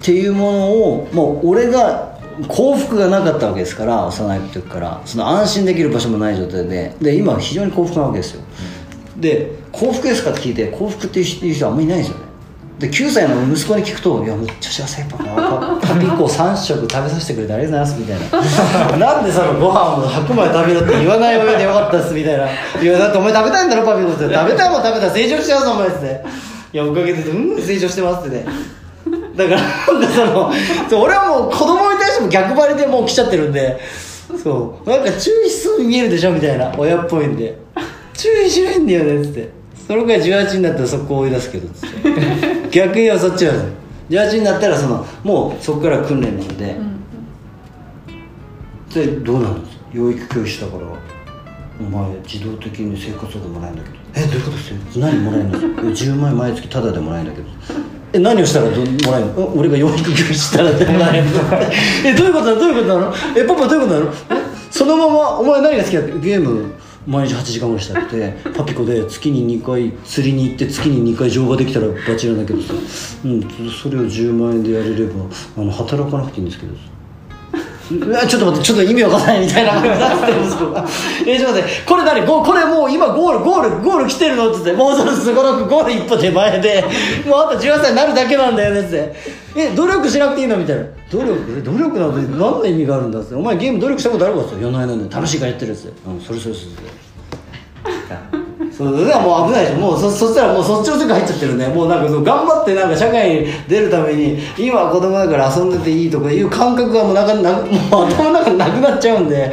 [0.01, 2.10] ていうものをもう俺が
[2.49, 5.01] 幸福がなかったわけですから幼い時から。
[5.05, 6.95] その安心できる場所もない状態で。
[7.01, 8.43] で今は非常に幸福なわけですよ、
[9.17, 12.31] で幸福ですかって聞いて幸福っていう人はあんまりいないんですよね。
[12.81, 18.97] で9歳の息子に聞くと「いやめっちゃ幸せパパパピコ3食食べさせてくれてありがとうございます」みたいな。
[19.15, 22.47] なんでそのご飯を白米食べろって言わない親でよかったっすみたいな
[22.81, 26.25] 「いやだってお前食べたいんだろパピコ」って「食べたいもん食べたら成長しちゃうぞお前」っつって
[26.73, 28.47] 「いやおかげでうん成長してます」ってね。
[29.37, 30.53] だからなんか
[30.89, 33.81] その俺はもう子供も逆張りでもう来ちゃってるんで
[34.43, 34.89] そう。
[34.89, 37.59] なんか注意しそうに見えるでしょみたいな親っぽいんで。
[38.15, 39.51] 注意しないんだよねっつって。
[39.87, 42.69] そのくらい18になったらそこ追い出すけどっつって。
[42.71, 44.23] 逆にはそっちなんですよ。
[44.23, 46.77] 18になったらそのもうそこから訓練なので、
[48.95, 49.77] でどうなるんです？
[49.79, 50.83] か養育教師だから
[51.81, 54.01] お前自動的に生活保護もらえるんだけど。
[54.15, 54.99] えどういうことです？
[54.99, 55.61] よ何もらえるのえ
[55.93, 57.49] 10万円毎月タダでもらえるんだけど
[58.13, 59.53] え何をしたらどもらえるの？
[59.55, 61.33] え俺が養育教師したらもらえるの。
[62.05, 64.13] えどういうことなのどういうことなのえパパどういうことなのえ
[64.71, 66.19] そのままお前何が好きだって？
[66.21, 66.73] ゲーム
[67.07, 72.75] 毎日8時間ぐらいしたってパピコで月に2回釣りに行って月に2回乗馬できたらバチなんだけどさ、
[73.25, 73.43] うん、
[73.83, 75.13] それを10万円でやれれば
[75.57, 76.81] あの働かなくていいんですけどうわ
[77.91, 80.87] ちょっと待ってちょっと意味わかんないみたいな感じになってるんですよ。
[81.27, 82.27] えちょっと待ってこれ何？
[82.27, 84.49] これもう今ゴールゴールゴール来てるの？
[84.51, 84.73] って言って。
[84.75, 86.85] もうそろそろくゴール一歩手前で。
[87.27, 89.13] もうあと18歳になるだけなんだよねって。
[89.57, 90.57] え努力しなくていいの？
[90.57, 90.83] みたいな。
[91.11, 91.63] 努力？
[91.65, 93.35] 努力なんて何の意味があるんだって。
[93.35, 95.93] お前ゲーム努力したことあるかっつってやないなんだ楽しいからやってるやつ。
[96.07, 96.67] うんそれそれそれ。
[98.81, 109.53] そうそもう危ないでしょもうそそしたらもうそっちの世界入っちゃってるねもうなんかそう頑張ってなんか社会に出るために今子供だから遊んでていいとかいう感覚がもうなかなもう頭の中なくなっちゃうんで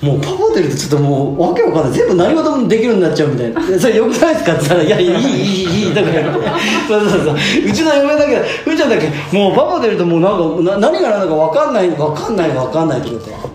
[0.00, 6.30] もうパパ出るとちょっともうわけわかんない全部何事もできるようになっちゃうみたいな「それよくないですか?」って言ったら「いやいやいいいいいい」とか言って
[6.88, 13.53] そうそうそううちの嫁だけふーちゃんだけもうパパ出るともうなんかな何が何だかわかんないわかんないわかんないとか言って。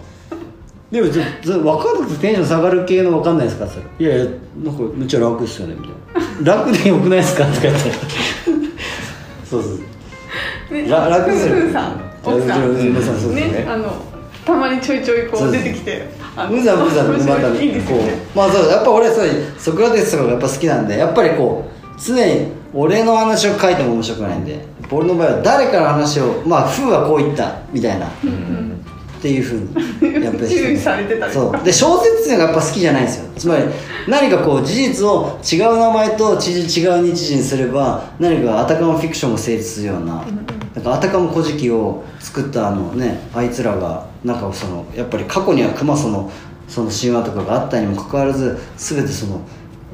[0.91, 3.83] でもちょっと分かんなくてテンション下がる系の分かんないですかそれ。
[3.99, 4.31] いやいや
[4.63, 6.53] なんかめっちゃ楽っすよねみたいな。
[6.55, 7.79] 楽でよくないですかとか言って
[9.49, 12.71] そうそうねら楽ですよふうさん奥さん。
[12.71, 13.35] うちの娘さんそう。
[13.35, 13.93] ですねねあの
[14.45, 18.37] たまにちょいちょいこう出てきて「あの無残無残面またこう。
[18.37, 19.27] まあそうやっぱ俺そう
[19.59, 24.59] ソクラテスとかがやっぱ好きなんでやっぱりこう常に俺の話を書いても面白くないんで
[24.91, 28.07] 俺の場合は誰かの話をまあ風はこう言ったみたいな
[29.19, 31.63] っていうふうにやっぱり注意されてたりそう。
[31.63, 33.29] で小説っていうのがやっぱ好きじゃないんですよ。
[33.35, 33.63] つまり
[34.07, 40.25] 何かこう事実を違う名前とち違う日時にすれば何かあたかもフィクションが成立するような
[40.75, 46.31] なんかあたかも古事記を作ったあのねあいつらがなんかそのやっぱり過去には熊祖の
[46.69, 49.41] その神話とかがあったにもかかわらず全てその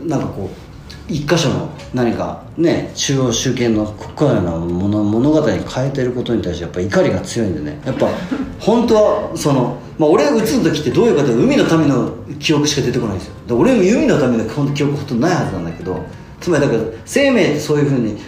[0.04, 0.65] なんかこう
[1.08, 7.80] 一箇所の何かね中央集権のこのようなもの物語に変えてることに対してやっぱ怒りが強いんでね。
[7.86, 8.08] やっぱ
[8.60, 13.58] 本当はその、まあ、俺が打つ時ってどういうかというと海のための記憶しか出てこないんですよ。
[13.58, 16.04] 俺も海のための記憶ほとんどないはずなんだけど
[16.42, 18.20] つまりだから生命ってそういうふうに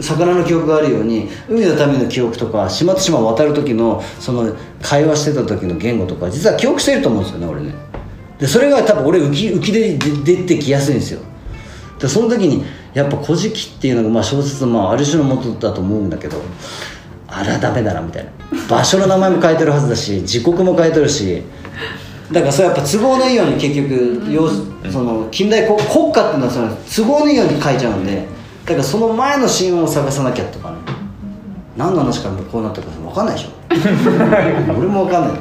[0.00, 7.74] 魚の記憶があるように海のための記憶とか島と島を渡る時のその会話してた時の言語とか実は記憶してると思うんですよね俺ね。
[8.38, 11.20] でそれが多分俺浮き浮き出出てきやすいんですよ。
[12.02, 16.42] でその時にやっぱ「古事記」っていうのがまあ小説のまあある種の元だと思うんだけど
[17.28, 18.30] あれはダメだなみたいな。
[18.68, 21.42] 場所の名前も変えてるはずだし時刻も変えてるし
[22.30, 28.26] だからそれやっぱ都合のいいように結局要すその近代国国家っていうのはその都合のいいように書いちゃうんで
[28.66, 30.76] だからその前の神話を探さなきゃとかね。
[31.76, 33.48] 何の話からこうなったか分かんないでしょ。
[34.76, 35.38] 俺も分かんない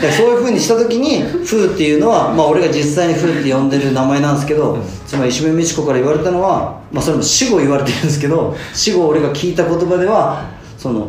[0.00, 10.44] そういうふうにした時に「風」っていうのは、まあ、俺が実際に「風」って呼んでる名前なんですけどつまり石目美智子から言われたのは、まあ、それも死後言われてるんですけど 死後俺が聞いた言葉では
[10.76, 11.08] その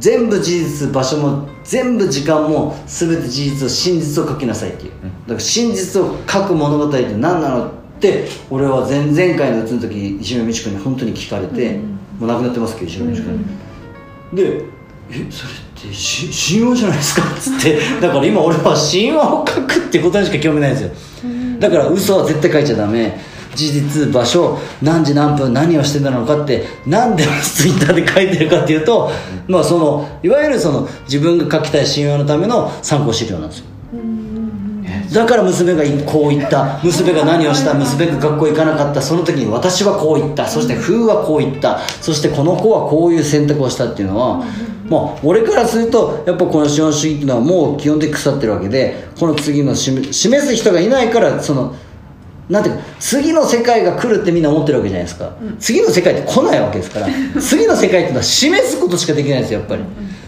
[0.00, 4.92] 全部事実場所も全部時間も全て事実を真実を書きなさいっていう。
[5.26, 11.78] だから真実を書く物語って何なのって俺は前々回のうつの時石目美智子に本当に聞かれて、
[12.18, 14.64] もう亡くなってますけど石目美智子で
[15.10, 15.52] 「えそれ
[15.90, 17.78] 神話じゃないですか」っつって。
[18.00, 20.90] だから今俺は神話を書くってことにしか興味ないんですよ。
[21.58, 23.18] だから嘘は絶対書いちゃダメ。
[23.54, 29.10] 事実場所何時何分何をしてたのかってなんでツイッターで書いてるかっていうと、
[29.46, 33.64] まあそのいわゆるその自分が書きたい神話のための参考資料なんですよ。
[35.12, 36.80] だから娘がこう言った。
[36.82, 37.74] 娘が何をした。
[37.74, 39.00] 娘が学校行かなかった。
[39.00, 40.48] その時に私はこう言った。
[40.48, 41.78] そして風はこう言った。
[42.00, 44.44] そしてこの子はこういう選択をしたっていうのは
[44.84, 51.74] まあ俺からするとやっぱこの資本主義っていうのはもう基本的に腐ってるわけでこの次の示示す人がいないからその
[52.48, 57.08] なんていうか次の世界が来るってみんな思ってるわけじゃないですか、次の世界って来ないわけですから。
[57.40, 59.82] 次の世界っていうのは示すことしかできないんですよやっぱり。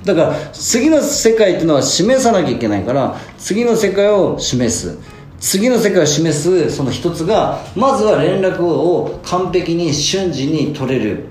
[0.05, 4.99] だから次の世界っていうのは示さなきゃいけないから次の世界を示す。
[5.39, 11.27] 次の世界を示すその一つがまずは連絡を完璧に瞬時に取れる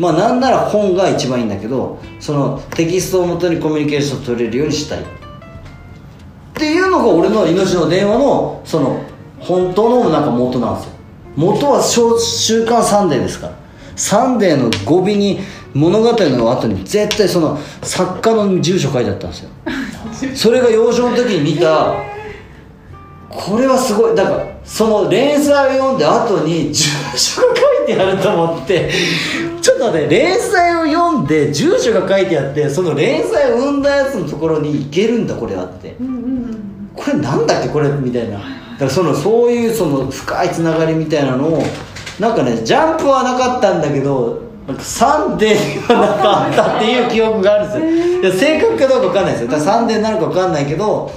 [0.00, 5.00] まあなんなら本が一番いいんだけどそのテキストをもとにコミュニケーションを取れるようにしたい。
[5.00, 5.04] っ
[6.54, 9.02] ていうのが俺の命の電話のその
[9.38, 10.92] 本当のなんか元なんですよ。
[11.36, 13.60] 元は週週刊サンデーですから。
[13.96, 15.40] サンデーの語尾に
[15.74, 19.50] 物語の後に絶対その作家の住所書いてあったんですよ。
[20.34, 21.92] それが幼少の時に見た。
[23.28, 24.16] これはすごい。
[24.16, 28.90] だからその連載を読んで後に住所が書いてあると思って
[29.60, 35.96] ちょっと待って連載を読んで住所が書いてあってその連載を生んだやつのところに行けるんだこれはって。
[36.94, 38.38] これなんだっけこれみたいな。
[38.38, 41.62] だからそのそういうその深いつながりみたいなのを
[42.20, 48.56] なんかねジャンプはなかったんだけどなんかサンデーはなかったっていう記憶があるんですよ。
[48.56, 49.50] 正確かどうか分かんないですよ。
[49.50, 51.12] だからサンデーなのか分かんないけど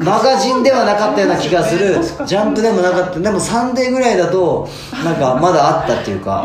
[0.00, 1.96] マガジンではなかったような気がする。
[2.26, 3.20] ジャンプでもなかった。
[3.20, 4.68] でもサンデーぐらいだと
[5.04, 6.44] なんかまだあったっていうか。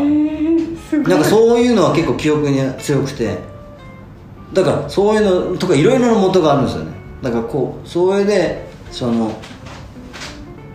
[0.92, 3.38] なんかそういうのは結構記憶に強くて。
[4.52, 6.92] だからそういうのとかいろいろな元があるんですよね。
[7.22, 9.32] だからこうそれでその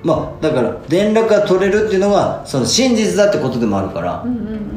[0.04, 4.26] まあだから連絡が取れるっていうのがその真実だってことでもあるから、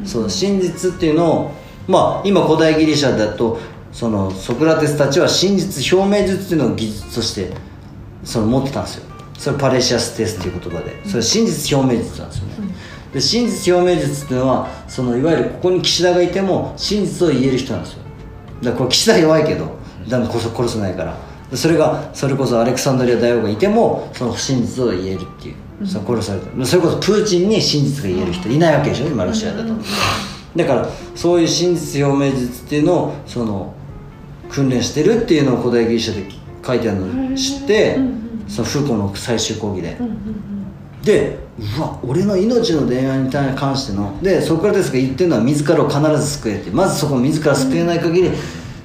[0.05, 1.53] そう真実っていうのを
[1.87, 3.59] まあ今古代ギリシャだと
[3.97, 7.51] そのソクラテスたちは真実表明術っていうのを技術として
[8.25, 9.07] その持ってたんですよ。
[9.39, 11.03] それパレシアステスっていう言葉で。
[11.07, 12.75] それ真実表明術なんですよね、
[13.15, 18.03] で真実表明術っていうのはそのいわゆるここに岸田がいても真実を言える人なんですよ。
[18.61, 19.79] だからこれ岸田弱いけど
[20.11, 21.17] だこそ殺せないから。
[21.51, 26.67] でそれがそれこそアレクサンドリア大王がいてもその真実を言えるっていう、その殺された。
[26.67, 28.51] それこそプーチンに真実が言える人。
[28.51, 29.73] いないわけでしょ今ロシアだと、
[30.55, 33.73] だからそういう真実表明術っていうのをその
[34.51, 36.31] 訓練してるっていうのを古代ギリシャで
[36.65, 37.99] 書いてあるのを知って、
[38.49, 39.99] そのフーコーの最終講義で、
[41.03, 41.39] で
[41.79, 46.71] うわ俺の命の電話に関してのでソクラテスが言ってるのは自らを必ず救えって。
[46.71, 48.31] まずそこを自ら救えない限り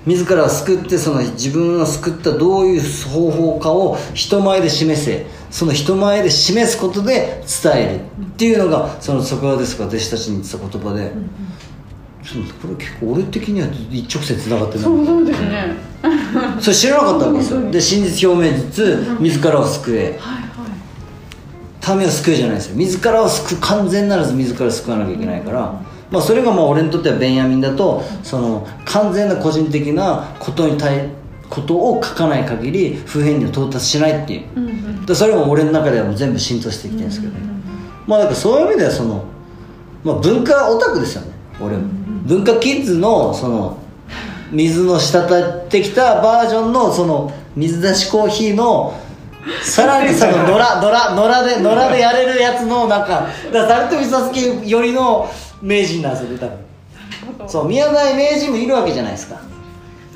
[0.06, 5.26] 自らを救ってその自分を救ったどういう方法かを人前で示せ。
[5.52, 11.12] その人前で示すことで伝えるっていうのがそのソクラテスが弟子たちに言ってた言葉で、
[12.24, 15.76] そうこれ結構俺的には一直線つながってるそうそうですね、
[16.60, 17.72] それ知らなかったわけですよ。
[17.72, 20.18] で真実表明術自らを救え。
[20.20, 20.42] はい
[21.84, 21.98] はい。
[21.98, 22.76] 民を救えじゃないですよ。
[22.76, 31.10] 自らを救う完全ならず自らを救わなきゃいけないから、まあ、それがまあ俺にとってはベンヤミンだとその完全な個人的なことに対
[31.50, 35.06] ことを書かない限り普遍には到達しないっていう、うんうん。
[35.06, 37.40] でそれも俺の中ではもう全部浸透してきてるんですけどね、
[38.08, 39.26] まあだからそういう意味ではその、
[40.04, 41.32] まあ、文化オタクですよね。
[41.60, 41.90] 俺も、
[42.32, 43.78] 文化キッズのその
[44.54, 48.98] 水の滴ってきたバージョンのその水出しコーヒーの
[49.64, 55.30] さらにその野良 野良野良で野良でやれるやつのなんかだから猿飛サスケよりの
[55.62, 57.50] 名人なんですよね多分。
[57.50, 59.36] そう宮台名人もいるわけじゃないですか。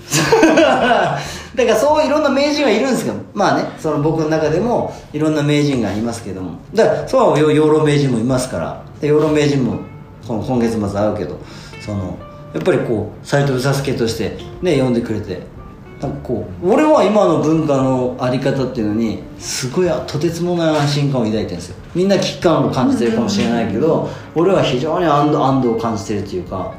[0.55, 6.59] だからそういろんな名人はいるんですけどまあねその僕の中でもいろんな名人がいますけども。
[6.74, 8.82] だからそうは養老名人もいますから。
[9.01, 9.80] で養老名人も
[10.28, 11.38] 今月末会うけど
[11.86, 12.17] その
[12.53, 15.53] やっぱりこう斎藤佐助としてね呼んでくれて。
[16.01, 21.77] なんかこう俺は今の文化のあり方っていうのにすごいとてつもない安心感を抱いてるんですよ。
[21.95, 26.73] みんな危機感を感じてるかもしれないけど俺は非常に安堵安堵を感じてるっていうか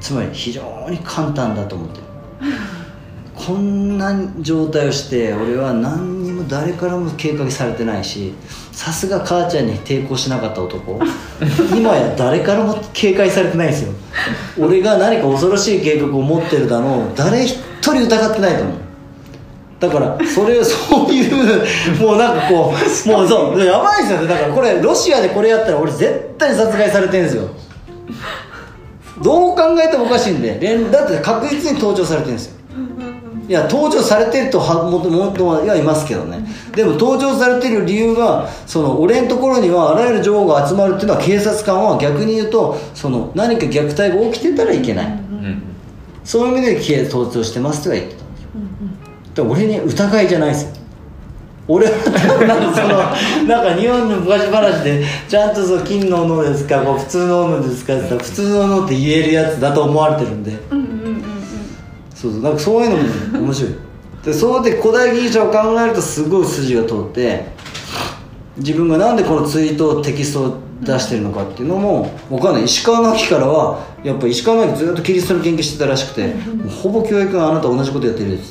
[0.00, 2.02] つまり非常に簡単だと思ってる。
[3.46, 8.34] こんな状態をして俺は何にも誰からも警戒されてないし
[8.72, 10.98] さすが母ちゃんに抵抗しなかった男。
[11.72, 13.92] 今や誰からも警戒されてないんですよ。
[14.58, 18.74] 俺が何か恐ろしい計画を持ってるだの誰一人疑ってないと思う。
[19.78, 24.26] だからそれそういうもうなんかこうもうそうやばいですよね。
[24.26, 27.44] だからこれロシアでこれやったら俺絶対に殺害されてるんですよ。
[29.22, 30.58] どう考えてもおかしいんで。
[30.60, 32.55] 連だって確実に登場されてるんですよ
[33.48, 36.44] いや登場されてるとはもともとはいますけどね。
[36.74, 45.06] でも登場されてる理由がその俺のところにはあらゆる情報が集まるっていうのは警察官は逆に言うとその何か虐待が起きてたらいけない。
[45.06, 45.62] うん
[46.24, 48.48] そういう意味で警登場してますとは言ってたんですよ。
[49.36, 50.70] だから俺に疑いじゃないですよ。
[51.68, 51.92] 俺は
[52.46, 60.52] なんかその なんか日本の昔話でちゃんとそう金の斧ですかこう普通の斧ですかって言ったら普通の斧って言えるやつだと思われてるんで。
[60.70, 60.85] うんうんうん
[62.16, 62.42] そうそう。
[62.42, 63.72] なんかそういうのも面白い。
[64.24, 67.46] でそうで古代ギリシャを考えるとすごい筋が通って
[68.56, 72.64] 自分がなんでこのツイートテキストを出してるのかっていうのも分かんない。
[72.64, 76.34] 石川直樹からはやっぱ石川直樹ずっとキリストの研究してたらしくて
[76.82, 78.42] ほぼ教育があなた同じことやってるって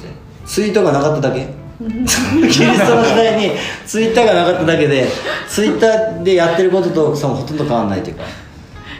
[0.45, 1.47] ツイートがなかっただけ。
[1.77, 3.51] キリストの時代に
[3.85, 5.09] ツイッターがなかっただけで
[5.49, 8.23] ツイッターでやってることとそのほとんど変わんないというか。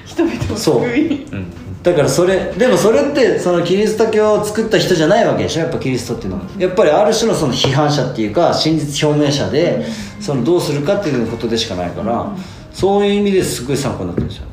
[0.05, 0.83] 人々をそう。
[0.83, 5.59] うんだからそれでもそれってそのキリスト教を作った人じゃないわけでしょ？
[5.59, 6.45] やっぱキリストっていうのは。
[6.57, 9.85] やっぱりある種のその批判者っていうか真実表明者で
[10.19, 12.35] そのどうするかっていうことでしかないから
[12.73, 14.47] そういう意味ですごい参考になってるんですよ。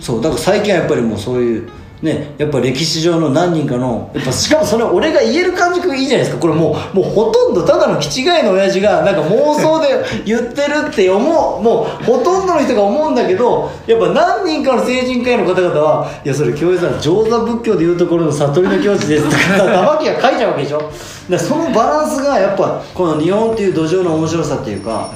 [0.00, 1.68] そうだから最近はやっぱりもうそういう
[2.02, 6.40] ねやっぱ歴史上の何人かのやっぱしかもそれ俺が言える感じがいいじゃないですか。
[6.40, 20.92] これもうもうほとんどただの気違いの親父がなんか妄想で言ってるって思うもうほとんどの人が思うんだけどやっぱ何人かの成人会の方々はいやそれ教授さん上座仏教でいうところの悟りの境地ですとかさ玉木が書いちゃうわけでしょ。
[21.30, 25.10] だそのバランスがやっぱこの日本っていう土壌の面白さっていうか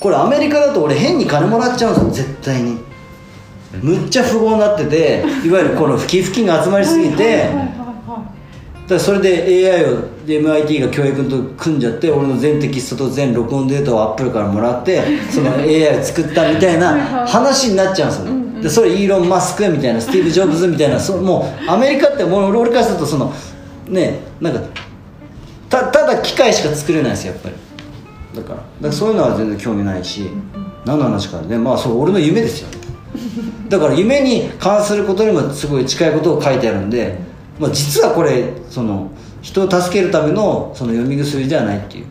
[0.00, 2.78] これアメリカだと俺変に金もらっちゃうんですよ絶対に。
[3.82, 7.48] むっちゃ富豪になってていわゆるこの寄付金が集まりすぎて
[8.98, 18.34] それで AI をで MIT が教育と組んじゃって俺の全テキストと全録音データをアップルからもらってその AI を作ったみたいな話になっちゃうんですよ。
[18.34, 23.30] ねでそれイーロン・マスクみたいなスティーブ・ジョブズみたいなそもうアメリカってもう俺俺からするとその
[23.88, 24.60] ねなんか
[25.68, 27.54] たただ機械しか作れないですよやっぱり。
[28.36, 28.56] だから。
[28.56, 30.30] だからそういうのは全然興味ないし
[30.86, 31.58] 何の話かね。
[31.58, 32.68] まあそう俺の夢ですよ
[33.68, 37.18] だから夢に関することにもすごい近いことを書いてあるんで、
[37.58, 39.10] まあ、実はこれその
[39.42, 42.06] 人を助けるためのその読み薬ではないっていう。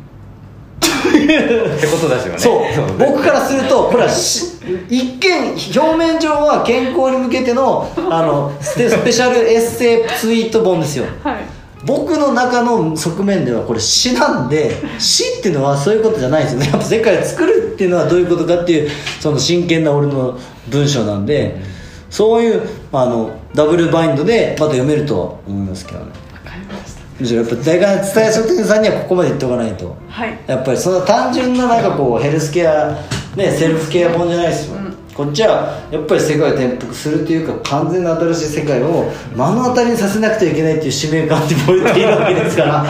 [1.04, 2.40] ってことですよね。
[2.40, 2.98] そう。
[2.98, 4.58] 僕からするとこれはし
[4.90, 11.06] 一見表面上は健康に向けてのあのステスペシャルエッセイツイート本ですよ。
[11.24, 11.64] はい。
[11.86, 16.68] 僕の中の側面ではこれ詩なんで詩っていうのはそういうことじゃないですよね。
[16.68, 18.90] やっぱ世界を作るっていうのはどういうことかっていう
[19.20, 20.40] その真剣な俺の
[20.70, 21.62] 文章なんで
[22.10, 22.62] そういう
[22.92, 26.06] あのダブルバインドでまた読めるとは思いますけどね。
[26.32, 27.02] わかりました。
[27.20, 29.96] むしろやっぱ大学伝え書店さんにはここまで言っておかないと。
[30.10, 30.40] はい。
[30.46, 32.98] やっぱりその単純ななんかこうヘルスケア
[33.36, 34.78] ねセルフケア本じゃないですよ、
[35.16, 42.86] こっちはやっぱり世界を転覆するというか完全な新しい世界を目の当たりにさせなくてはいけないっていう使命感って燃えているわけですから。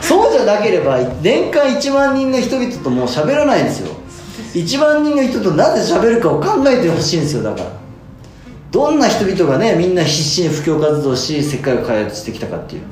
[0.00, 3.94] そうじゃなければ年間1万人の人々ともう喋らないんですよ
[4.54, 7.66] 1万人の人となぜ喋るかを考えてほしいんですよだから。
[8.70, 12.82] どんな人々がねみんな必死に布教活動し世界を開発してきたかっていう。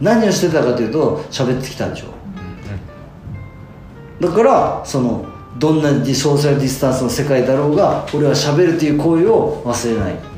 [0.00, 2.06] 何をしてたかというと喋ってきたんでしょ
[4.20, 4.22] う。
[4.22, 5.26] だからその
[5.58, 10.34] どんなソーシャルディスタンスの世界だろうが俺は喋るという行為を忘れない。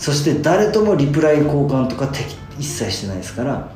[0.00, 2.10] そして誰ともリプライ交換とか
[2.58, 3.70] 一切してないですから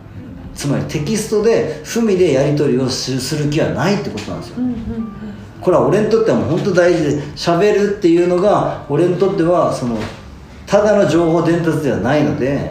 [0.54, 4.56] つまりテキストで文でやり取りをすする気はないってことなんですよ、
[5.64, 9.96] これは俺にとってはもう本当大事で喋るっていうのが俺にとってはその
[10.66, 12.70] ただの情報伝達ではないので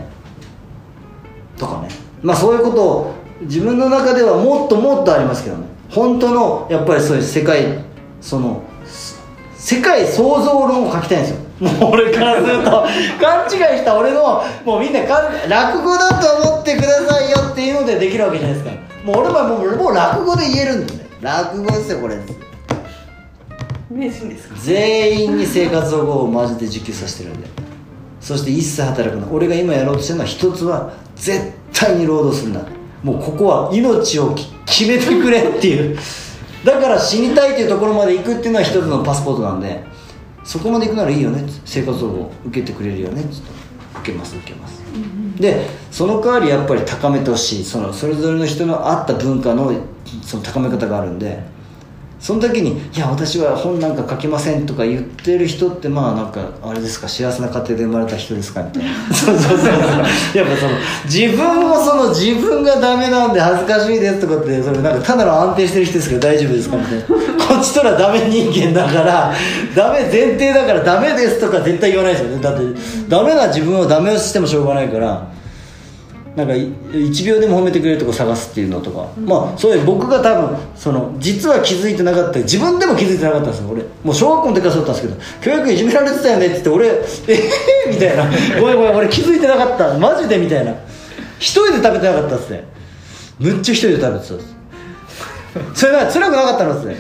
[1.58, 1.90] とかね。
[2.22, 5.66] まあそういうことを自分の中ではもっともっとありますけどね。
[5.90, 7.84] 本当のやっぱりそういう世界
[8.22, 8.62] その
[9.56, 11.38] 世界創造論を書きたいんですよ。
[11.60, 12.70] もう俺からすると
[13.20, 18.72] 勘違いした俺のもうみんな落語だと思ってくださいよっていうのでできるわけじゃないですか。
[19.04, 21.10] もう俺はもうもう落語で言えるんでね。
[21.22, 22.18] 落語ですよこれ。
[23.90, 24.56] 名人ですか？
[24.60, 27.48] 全員に生活保護をマジで受給させてるんで。
[28.20, 29.28] そして一切働くな。
[29.32, 32.66] 俺が今やろうとしてるのは一つは絶対に労働するな。
[33.04, 34.34] もうここは命を
[34.66, 35.98] 決めてくれっていう。
[36.64, 39.84] だから死にたいっていうところまで行くっていうのは一つのパスポートなんで。
[40.46, 41.44] そこまで行くならいいよね。
[41.66, 43.22] 生活保護受けてくれるよね。
[43.22, 43.52] っつって
[44.00, 44.82] 受けます受けます、
[45.40, 47.64] でその代わりやっぱり高めてほしい。
[47.64, 49.72] そのそれぞれの人の合った文化の
[50.22, 51.44] その高め方があるんで。
[52.24, 58.92] その時に「いや私は本なんか書けません」とか言ってる人ってまあなんかあれですか幸せな家庭で生まれた人ですかみたいな。
[59.14, 59.58] そうそうそう。
[59.58, 60.72] そうやっぱその
[61.04, 67.04] 自分もその自分がダメなんで恥ずかしいですとかってそれなんかただの安定してる人ですけど大丈夫ですかみたいな。
[67.46, 69.34] こっちとらダメ人間だから
[69.76, 72.42] ダメ前提だからダメですとか絶対言わないですよね。
[72.42, 72.64] だって
[73.10, 75.28] ダメな自分をダメをしてもしょうがないから。
[76.36, 83.84] なんか1秒でも褒めてくれるとこ探すっていうのとか、まあそういう僕が多分その実は気づいてなかった自分でも気づいてなかったんですよ俺。
[84.04, 88.26] もう小学校の時からそうだったんですけど教育いじめられてたよねって言って俺 ええー、みたいな。
[88.60, 89.98] ごめんごめん俺気づいてなかった。
[90.00, 90.74] マジでみたいな。
[91.38, 92.64] 一人で食べてなかったっすね。
[93.40, 94.56] むっちゃ一人で食べてたんです。
[95.76, 96.96] それが辛くなかったのっすね。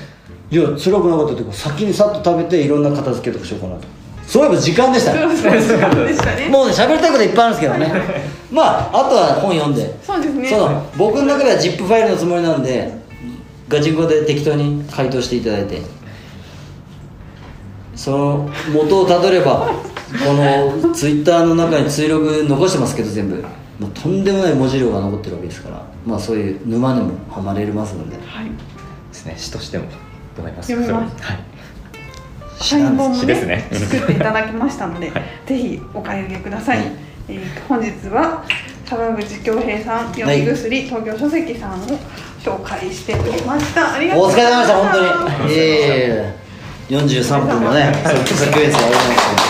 [0.52, 3.88] いや辛くなかったっていうか先にさっと食べていろんな片付けとかしようかなと。
[4.34, 5.20] そういえば時間でしたね。
[6.50, 7.94] もうね喋りたいこといっぱいあるんですけどね。
[8.52, 9.96] まああとは本読んで。
[10.02, 10.50] そうですね。
[10.50, 12.92] その僕の中では ZIP ファイルのつもりなんで
[13.70, 15.84] ガチンコで適当に回答していただいて。
[17.96, 19.72] その元をたどれば
[20.26, 23.36] このツイッターの中に追録残してますけど全部。
[23.78, 25.86] もうとんでもない文字量が残ってるわけですから。
[26.08, 28.16] まあそういう沼にもはまれますので。
[28.26, 28.46] はい。
[28.46, 28.52] で
[29.14, 29.36] すね。
[29.38, 29.86] 詩としても
[30.36, 30.72] と思います。
[30.72, 31.18] 読みます。
[31.18, 31.53] それはい
[32.60, 33.16] サイン本もね。
[33.22, 33.68] 詩ですね。
[33.72, 35.24] 作っていただきましたので、はい。
[35.46, 36.88] ぜひお買い上げください、はい。
[37.30, 38.44] えー本日は
[38.86, 41.88] 坂口恭平さん読み薬、東京書籍さんを
[42.44, 43.94] 紹介しておりました。
[43.96, 44.92] ありがとうお疲ございましれ様でしたた本
[45.40, 45.54] 当に。
[45.54, 45.80] いえいえい
[46.30, 46.44] え
[46.90, 49.43] 43分のね作曲演奏ありがとうございました